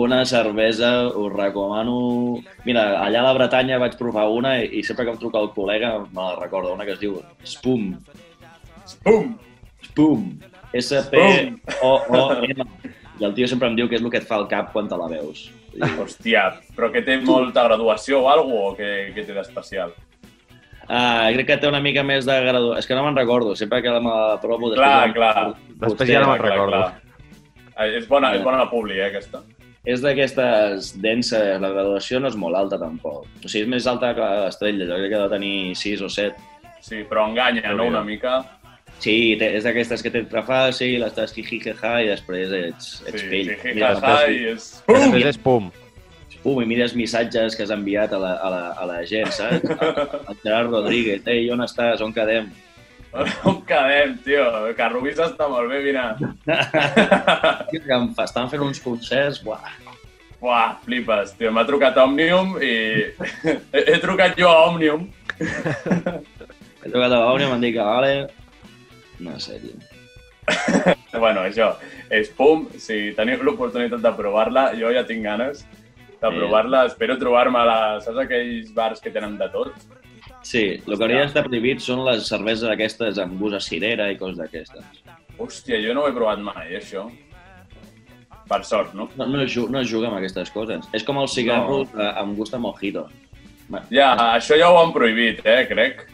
[0.00, 2.38] Una cervesa, us recomano...
[2.64, 5.52] Mira, allà a la Bretanya vaig provar una i, i sempre que em truca el
[5.54, 7.92] col·lega me la recordo, una que es diu Spum.
[9.04, 9.34] Pum!
[9.84, 10.24] Spum.
[10.80, 12.66] S-P-O-O-M.
[13.20, 14.88] I el tio sempre em diu que és el que et fa el cap quan
[14.90, 15.44] te la veus.
[15.76, 19.92] I, Hòstia, però que té molta graduació o alguna o què, què té d'especial?
[20.88, 22.74] Ah, crec que té una mica més de gradu...
[22.78, 24.72] És que no me'n recordo, sempre que me la provo...
[24.74, 25.54] Clar, després- clar.
[25.88, 26.70] Després ja no me'n recordo.
[26.78, 27.00] clar.
[27.76, 29.42] Eh, És bona, és bona publi, eh, aquesta.
[29.84, 33.26] És d'aquestes denses, la graduació no és molt alta tampoc.
[33.44, 36.08] O sigui, és més alta que l'estrella, jo crec que ha de tenir 6 o
[36.08, 36.34] 7.
[36.80, 38.38] Sí, però enganya, no?, una mica.
[39.02, 43.50] Sí, té, és d'aquestes que t'entra fàcil, estàs jijijeja i després ets, ets Sí, pell.
[43.60, 44.68] sí, Mira, jajaja, i és...
[44.86, 45.66] Després és pum.
[46.44, 49.64] Pum, i mires missatges que has enviat a la, a la, a la gent, saps?
[50.28, 52.50] El Gerard Rodríguez, ei, on estàs, on quedem?
[53.48, 54.42] On quedem, tio?
[54.74, 56.16] Que Rubís està molt bé, mira.
[58.24, 59.70] Estan fent uns concerts, buah.
[60.42, 61.52] Buah, flipes, tio.
[61.54, 62.72] M'ha trucat Òmnium i...
[63.46, 65.06] he, he trucat jo a Òmnium.
[65.38, 68.10] He trucat a l'Òmnia i m'han dit que vale...
[69.24, 69.78] No sé, tio.
[71.14, 71.70] Bueno, això,
[72.12, 72.66] és pum.
[72.82, 75.62] Si teniu l'oportunitat de provar-la, jo ja tinc ganes
[76.24, 76.38] de Sí.
[76.40, 76.84] provar-la.
[76.90, 77.78] Espero trobar-me a la...
[78.04, 79.72] Saps aquells bars que tenen de tot?
[80.44, 84.16] Sí, el que hauria d'estar prohibit són les cerveses aquestes amb gust a cirera i
[84.20, 84.84] coses d'aquestes.
[85.38, 87.06] Hòstia, jo no ho he provat mai, això.
[88.48, 89.08] Per sort, no?
[89.16, 90.84] No, no, es ju- no es juga amb aquestes coses.
[90.92, 92.10] És com el cigarro no.
[92.10, 93.06] amb gust a mojito.
[93.90, 96.04] Ja, això ja ho han prohibit, eh, crec.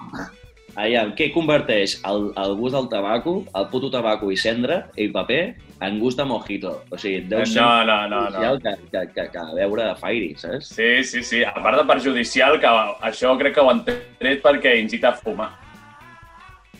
[0.81, 5.41] Aviam, què converteix el, el gust del tabaco, el puto tabaco i cendra i paper
[5.85, 6.73] en gust de mojito?
[6.89, 8.55] O sigui, deu ser No, no, no, no.
[8.65, 10.71] que, que, que, que beure Fairy, saps?
[10.73, 11.43] Sí, sí, sí.
[11.45, 12.71] A part de perjudicial, que
[13.11, 15.51] això crec que ho han tret perquè incita a fumar.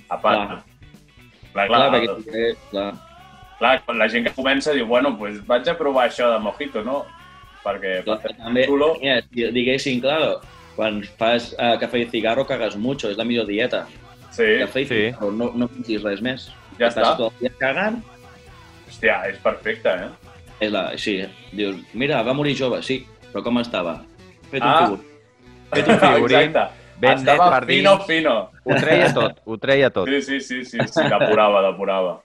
[0.09, 0.49] A part.
[0.49, 0.63] Clar.
[1.53, 2.91] Clar, clar, Clar, clar, perquè, eh, clar.
[3.59, 7.03] clar, la gent que comença diu, bueno, pues vaig a provar això de mojito, no?
[7.65, 10.39] Perquè clar també, mira, si diguéssim, claro,
[10.77, 13.87] quan fas uh, cafè i cigarro cagues mucho, és la millor dieta.
[14.31, 14.95] Sí, Cafè i Sí.
[14.95, 16.49] cigarro, no, no mentis res més.
[16.79, 17.17] Ja Estàs està.
[17.19, 18.03] tot el dia cagant,
[18.89, 20.09] hòstia, és perfecte, eh?
[20.61, 21.19] és la, sí,
[21.53, 24.03] dius, mira, va morir jove, sí, però com estava?
[24.51, 24.85] Fet un Ah.
[24.87, 25.01] figur.
[25.75, 26.80] Fet un figurín, Exacte.
[27.01, 28.07] Ben net Estava per fino, dins.
[28.07, 28.35] fino.
[28.65, 30.09] Ho treia tot, ho treia tot.
[30.09, 32.19] Sí, sí, sí, sí, sí, depurava, depurava.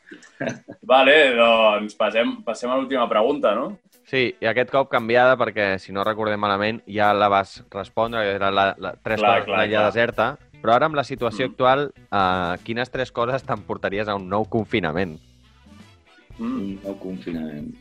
[0.85, 3.77] Vale, doncs passem, passem a l'última pregunta, no?
[4.05, 8.35] Sí, i aquest cop canviada perquè, si no recordem malament, ja la vas respondre, que
[8.37, 10.27] era la, la, tres Clar, coses clar, deserta.
[10.61, 11.51] Però ara, amb la situació Mm.
[11.51, 15.17] actual, eh, quines tres coses t'emportaries a un nou confinament?
[16.37, 16.45] Mm.
[16.45, 17.71] Un nou confinament.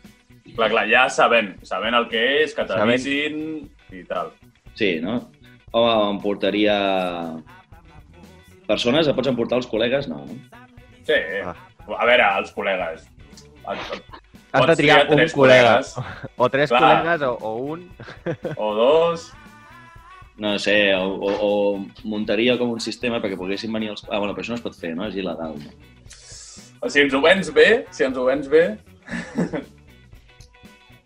[0.54, 3.38] Clar, clar, ja sabent, sabent el que és, que t'avisin
[3.92, 4.32] i tal.
[4.74, 5.30] Sí, no?
[5.74, 6.74] Home, em portaria...
[8.68, 10.06] Persones, et pots emportar els col·legues?
[10.08, 10.36] No, no?
[11.04, 11.52] Sí, Ah.
[11.98, 13.02] a veure, els col·legues.
[13.66, 13.98] Has de
[14.54, 15.72] Pots triar triar un tres col·lega.
[15.82, 16.30] col·legues.
[16.38, 16.80] O tres Clar.
[16.84, 17.82] col·legues o, o un.
[18.56, 19.32] O dos...
[20.36, 24.02] No sé, o, o, o muntaria com un sistema perquè poguessin venir els...
[24.08, 25.06] Ah, bueno, però això no es pot fer, no?
[25.06, 25.74] És il·legal, no?
[26.82, 28.64] O si ens ho vens bé, si ens ho vens bé...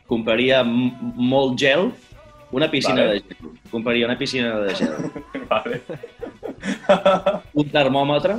[0.09, 1.91] Compraria molt gel,
[2.53, 3.13] una piscina Vale.
[3.13, 3.51] de gel.
[3.71, 4.95] Compraria una piscina de gel.
[5.51, 5.83] vale.
[7.55, 8.39] Un termòmetre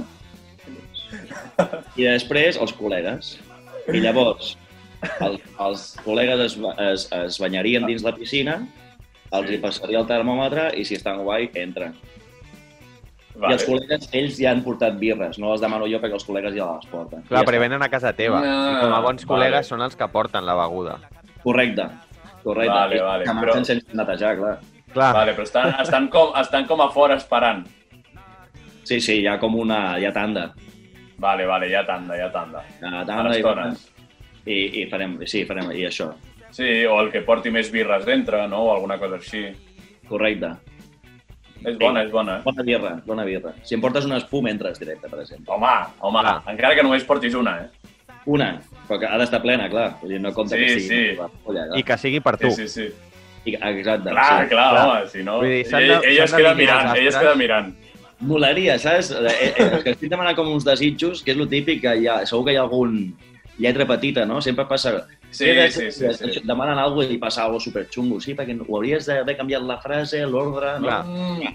[1.98, 3.38] i després els col·legues.
[3.90, 4.56] I llavors
[5.24, 6.58] el, els col·legues es,
[6.90, 8.60] es, es banyarien dins la piscina,
[9.36, 11.96] els hi passaria el termòmetre i si estan guai, entren.
[13.40, 16.58] I els col·legues, ells ja han portat birres, no les demano jo perquè els col·legues
[16.58, 17.24] ja les porten.
[17.30, 17.64] Clar, ja però està.
[17.64, 18.42] venen a casa teva.
[18.44, 19.32] Ah, I com a bons vale.
[19.32, 20.98] col·legues són els que porten la beguda.
[21.46, 21.86] Correcte,
[22.44, 22.74] correcte.
[22.74, 24.58] Vale, vale, que però- marxen sense netejar, clar.
[24.94, 27.68] Clar, Vale, però estan, estan, com, estan com a fora esperant.
[28.84, 30.00] Sí, sí, hi ha com una...
[30.00, 30.48] hi ha tanda.
[31.22, 32.64] Vale, vale, ja tanda, ja tanda.
[32.80, 33.86] Hi ha tanda les
[34.46, 36.10] i, i, i farem, sí, farem, i això.
[36.56, 38.64] Sí, o el que porti més birres dintre, no?
[38.66, 39.44] O alguna cosa així.
[40.10, 40.56] Correcte.
[41.60, 42.40] És bona, és bona.
[42.46, 43.52] Bona birra, bona birra.
[43.68, 45.54] Si em portes una espuma, entres directe, per exemple.
[45.54, 46.38] Home, home, Clar.
[46.56, 47.79] encara que només portis una, eh?
[48.30, 48.50] Una,
[48.88, 49.90] però que ha d'estar plena, clar.
[50.02, 51.04] Vull dir, no compta Sí, que sigui...
[51.10, 51.30] sí.
[51.46, 51.80] polla, clar.
[51.80, 52.52] i que sigui per tu.
[52.54, 53.08] Sí, sí, sí.
[53.50, 54.10] I, exacte.
[54.12, 54.50] Clar, sí.
[54.52, 55.38] clar, home, si no...
[55.42, 57.72] Vull dir, ell, de- ell es queda mirant, ell es queda mirant.
[58.20, 59.14] Molaria, saps?
[59.16, 62.08] Eh, eh, és que estic demanant com uns desitjos, que és el típic que hi
[62.12, 62.98] ha, segur que hi ha algun
[63.60, 64.42] lletra petita, no?
[64.44, 65.06] Sempre passa...
[65.32, 66.42] Sí, sí, sí, sí.
[66.44, 70.24] Demanen alguna cosa i passa alguna superxungo, sí, perquè ho hauries d'haver canviat la frase,
[70.28, 70.76] l'ordre...
[70.82, 70.88] No?
[70.90, 71.04] Clar.
[71.06, 71.54] Mm.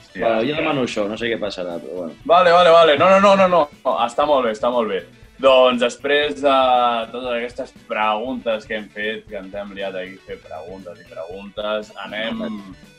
[0.00, 2.14] Hòstia, Però jo demano això, no sé què passarà, però bueno.
[2.24, 2.94] Vale, vale, vale.
[2.98, 3.62] No, no, no, no, no.
[3.84, 3.94] no.
[4.06, 5.02] Està molt bé, està molt bé.
[5.36, 6.52] Doncs després de
[7.12, 11.90] totes aquestes preguntes que hem fet, que ens hem liat aquí fer preguntes i preguntes,
[12.06, 12.40] anem,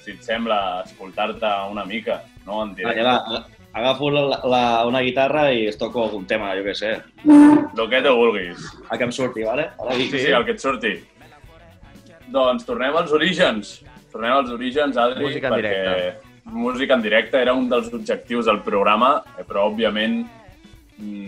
[0.05, 2.61] si et sembla, a escoltar-te una mica, no?
[2.67, 3.03] En directe.
[3.07, 3.41] va,
[3.73, 6.93] agafo la, la, una guitarra i es toco algun tema, jo què sé.
[7.25, 8.69] El que tu vulguis.
[8.89, 9.71] A que em surti, vale?
[9.81, 10.93] Ara Sí, sí, el que et surti.
[12.29, 13.79] Doncs tornem als orígens.
[14.13, 16.33] Tornem als orígens, Adri, Música en perquè directe.
[16.47, 20.21] música en directe era un dels objectius del programa, eh, però òbviament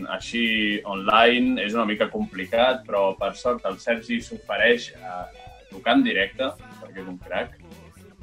[0.10, 5.28] així online és una mica complicat, però per sort el Sergi s'ofereix a,
[5.70, 6.50] tocar en directe,
[6.82, 7.56] perquè és un crac,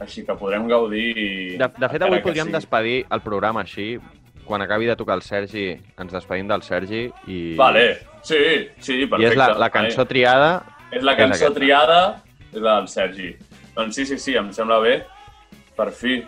[0.02, 1.56] així que podrem gaudir...
[1.60, 2.58] De, de fet, avui podríem sigui.
[2.58, 3.96] despedir el programa així.
[4.46, 7.38] Quan acabi de tocar el Sergi, ens despedim del Sergi i...
[7.58, 7.86] Vale,
[8.22, 8.38] sí,
[8.78, 9.24] sí, perfecte.
[9.24, 10.52] I és la, la cançó triada.
[10.92, 11.56] És la És cançó aquesta.
[11.56, 12.00] triada,
[12.52, 13.32] és la del Sergi.
[13.74, 15.00] Doncs sí, sí, sí, em sembla bé.
[15.76, 16.20] Per fi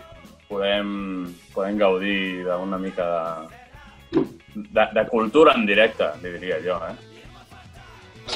[0.49, 6.95] podem, podem gaudir d'una mica de, de, de cultura en directe, li diria jo, eh?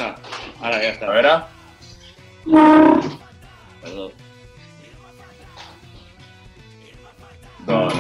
[0.01, 0.15] Ah,
[0.61, 1.07] ara ja A està.
[1.13, 1.33] veure,
[3.83, 4.11] Perdó.
[7.65, 7.95] doncs...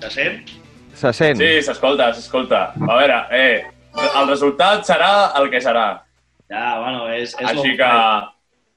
[0.00, 0.50] Se sent?
[0.94, 1.36] Se sent?
[1.40, 2.60] Sí, s'escolta, s'escolta.
[2.76, 3.64] A veure, eh,
[4.20, 5.86] el resultat serà el que serà.
[6.50, 7.34] Ja, bueno, és...
[7.34, 7.90] és Així que,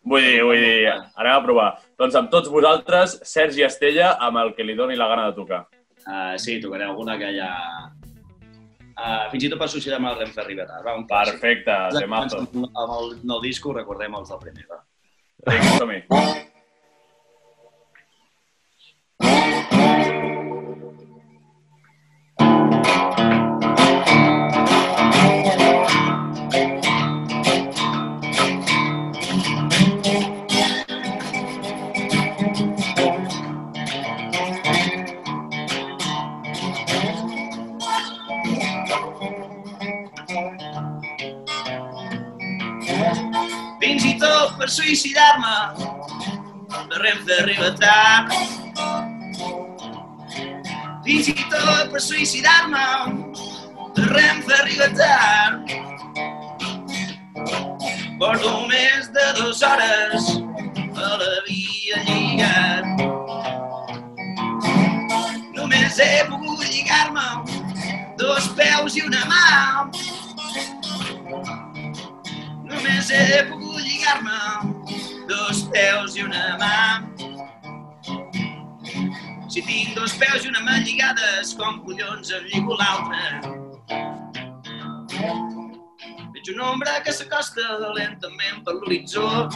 [0.09, 1.67] vull dir, vull dir, anem a provar.
[1.99, 5.65] Doncs amb tots vosaltres, Sergi Estella, amb el que li doni la gana de tocar.
[6.05, 7.53] Uh, sí, tocaré alguna que ja...
[8.99, 10.81] Uh, fins i tot per associar amb el Renfe Ribera.
[10.83, 11.07] Va, un.
[11.07, 12.43] Perfecte, temazo.
[12.43, 14.83] Amb amb el nou disco recordem els del primer, va.
[15.47, 16.01] Vinga, som-hi.
[44.69, 45.53] Per suïcidar-me.
[46.89, 48.33] La Renfe arriba tard.
[51.05, 52.83] Fins i tot per suïcidar-me.
[53.97, 55.73] La Renfe arriba tard.
[58.21, 62.85] Porto més de dues hores a la via lligat.
[65.57, 67.27] Només he pogut lligar-me
[68.21, 69.45] dos peus i una mà.
[72.69, 73.68] Només he pogut
[73.99, 77.03] lligar-me dos peus i una mà.
[79.51, 83.41] Si tinc dos peus i una mà lligades, com collons em lligo l'altra?
[86.31, 87.61] Veig una ombra que s'acosta
[87.97, 89.49] lentament per l'horitzó.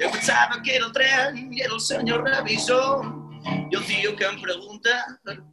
[0.00, 3.04] Jo pensava que era el tren i era el senyor revisor.
[3.44, 4.96] I el tio que em pregunta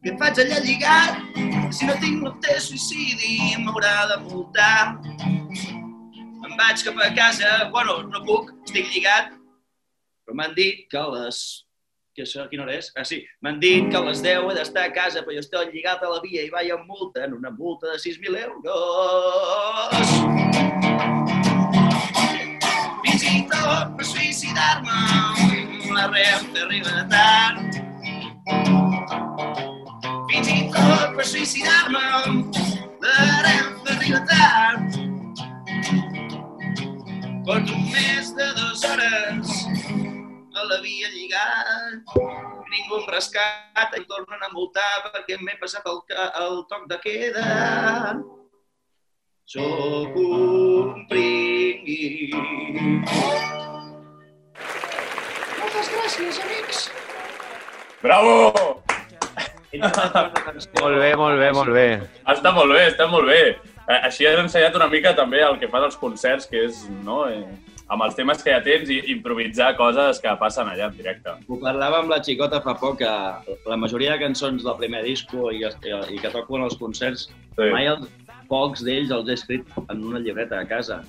[0.03, 1.19] què faig allà lligat,
[1.71, 5.76] si no tinc nocte suïcidi m'haurà de multar.
[6.47, 9.33] Em vaig cap a casa, bueno, no puc, estic lligat,
[10.23, 11.67] però m'han dit que a les...
[12.15, 12.87] Que això, quina hora és?
[12.95, 15.73] Ah, sí, m'han dit que a les 10 he d'estar a casa, però jo estic
[15.75, 18.63] lligat a la via i vaig amb multa, en una multa de 6.000 euros.
[23.47, 24.97] Tot per suïcidar-me,
[25.91, 27.57] la Renfe arriba tard.
[30.31, 32.05] Fins i tot per suïcidar-me,
[33.03, 33.17] la
[33.49, 35.06] Renfe arriba tard.
[37.47, 39.51] Porto més de dues hores
[40.51, 42.09] a la via lligat.
[42.67, 46.01] Ningú em rescata i em tornen a multar perquè m'he passat el,
[46.41, 47.45] el toc de queda.
[49.47, 52.33] Sóc un pringui.
[55.61, 56.83] Moltes gràcies, amics.
[58.03, 58.35] Bravo!
[59.71, 61.87] Molt bé, molt bé, molt bé.
[62.35, 63.41] Està molt bé, està molt bé.
[63.87, 67.21] Eh, Així has ensenyat una mica també el que fan els concerts, que és, no,
[67.31, 67.45] eh,
[67.87, 71.37] amb els temes que ja tens, i improvisar coses que passen allà en directe.
[71.47, 73.11] Ho parlava amb la xicota fa poc, que
[73.69, 77.69] la majoria de cançons del primer disco i, i que toco en els concerts, Sí.
[77.73, 78.05] mai els,
[78.47, 81.01] pocs d'ells els he escrit en una llibreta a casa.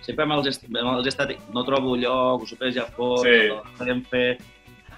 [0.00, 1.32] Sempre me'ls he, me'ls he estat...
[1.52, 3.50] No trobo lloc, ho supers ja fos, Sí.
[3.78, 4.38] podem fer...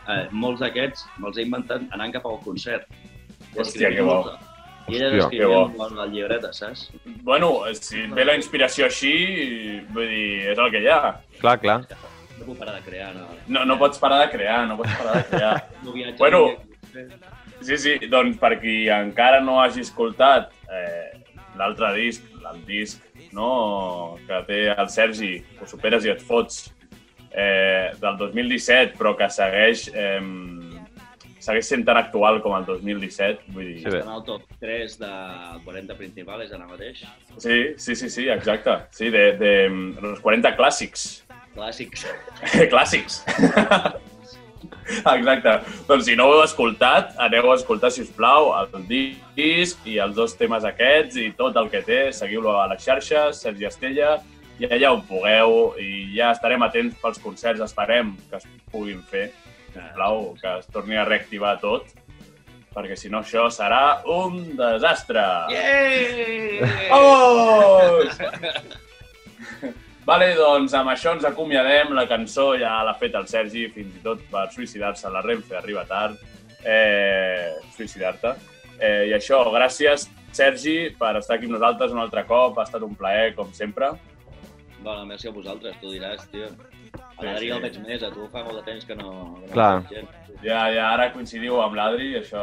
[0.02, 2.86] Eh, molts d'aquests me'ls he inventat anant cap al concert.
[3.54, 4.14] Hòstia, que bo.
[4.14, 4.51] molta.
[4.88, 5.88] I escrivien que bo.
[5.88, 6.90] en la llibreta, saps?
[7.22, 9.12] Bueno, si et ve la inspiració així,
[9.94, 11.00] vull dir, és el que hi ha.
[11.40, 11.78] Clar, clar.
[12.38, 13.28] No puc parar de crear, no.
[13.46, 15.56] No, no pots parar de crear, no pots parar de crear.
[15.84, 16.46] no Bueno.
[16.48, 16.72] no
[17.62, 21.12] Sí, sí, doncs per qui encara no hagi escoltat eh,
[21.56, 26.66] l'altre disc, el disc no, que té el Sergi, ho superes i et fots,
[27.30, 30.18] eh, del 2017, però que segueix, eh,
[31.42, 33.80] segueix sent tan actual com el 2017, vull dir...
[33.82, 37.02] Sí, en el top 3 del 40 principals ara mateix.
[37.36, 38.78] Sí, sí, sí, sí exacte.
[38.94, 39.52] Sí, de, de,
[39.98, 41.10] de los 40 clàssics.
[41.56, 42.06] Clàssics.
[42.72, 43.22] clàssics.
[44.92, 45.56] Exacte.
[45.88, 49.98] Doncs si no ho heu escoltat, aneu a escoltar, si us plau, el disc i
[50.02, 52.04] els dos temes aquests i tot el que té.
[52.14, 54.16] Seguiu-lo a les xarxes, Sergi Estella,
[54.60, 57.62] i allà on pugueu i ja estarem atents pels concerts.
[57.66, 59.30] Esperem que es puguin fer,
[59.72, 61.90] sisplau, que es torni a reactivar tot,
[62.72, 65.24] perquè si no això serà un desastre.
[65.52, 66.88] Yeah!
[66.92, 68.16] Vamos!
[70.08, 71.92] Vale, doncs amb això ens acomiadem.
[71.94, 75.54] La cançó ja l'ha fet el Sergi, fins i tot per suïcidar-se a la Renfe
[75.58, 76.18] arriba tard.
[76.66, 78.34] Eh, Suïcidar-te.
[78.82, 82.58] Eh, I això, gràcies, Sergi, per estar aquí amb nosaltres un altre cop.
[82.58, 83.92] Ha estat un plaer, com sempre.
[84.82, 86.50] Bueno, merci a vosaltres, tu diràs, tio.
[86.92, 87.50] A Sí, l'Adri sí.
[87.54, 89.12] el veig més, a tu fa molt de temps que no...
[89.46, 89.84] Que Clar.
[90.42, 92.42] Ja, ja ara coincidiu amb l'Adri, això...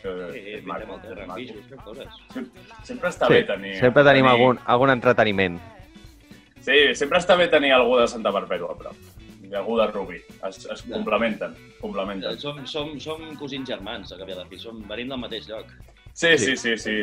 [0.00, 0.96] això Sí, és maco,
[1.84, 2.14] coses.
[2.88, 3.74] Sempre està Sí, bé tenir...
[3.78, 5.58] sempre tenim tenir- algun, algun entreteniment.
[6.64, 8.94] Sí, sempre està bé tenir algú de Santa Perpètua, però.
[9.50, 10.18] I algú de Rubí.
[10.48, 10.94] Es, es Ja.
[10.94, 12.38] complementen, complementen.
[12.38, 14.58] Som, som, som cosins germans, a cap i a la fi.
[14.58, 15.66] Som, venim del mateix lloc.
[16.14, 16.96] Sí, sí, sí, sí.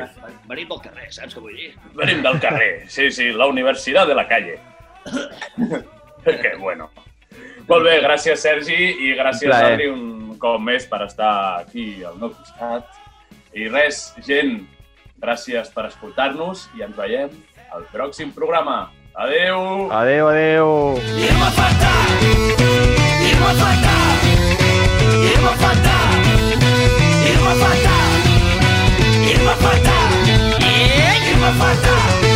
[0.47, 1.72] Venim del carrer, saps què vull dir?
[1.95, 2.86] Venim del carrer.
[2.89, 4.57] Sí, sí, la Universitat de la Calle.
[6.43, 6.89] que bueno.
[7.67, 9.73] Molt bé, gràcies Sergi i gràcies Plaer.
[9.75, 12.88] Adri un cop més per estar aquí al meu costat.
[13.57, 14.61] I res, gent,
[15.23, 17.34] gràcies per escoltar-nos i ens veiem
[17.73, 18.88] al pròxim programa.
[19.17, 19.89] Adeu!
[19.91, 20.69] Adeu, adeu!
[21.01, 21.47] I falta!
[21.47, 21.93] va falta!
[23.28, 23.95] I falta!
[25.41, 25.97] va falta!
[27.25, 27.97] I falta!
[29.47, 29.97] va falta!
[30.67, 31.97] I falta!
[31.99, 32.23] I!
[32.23, 32.26] I!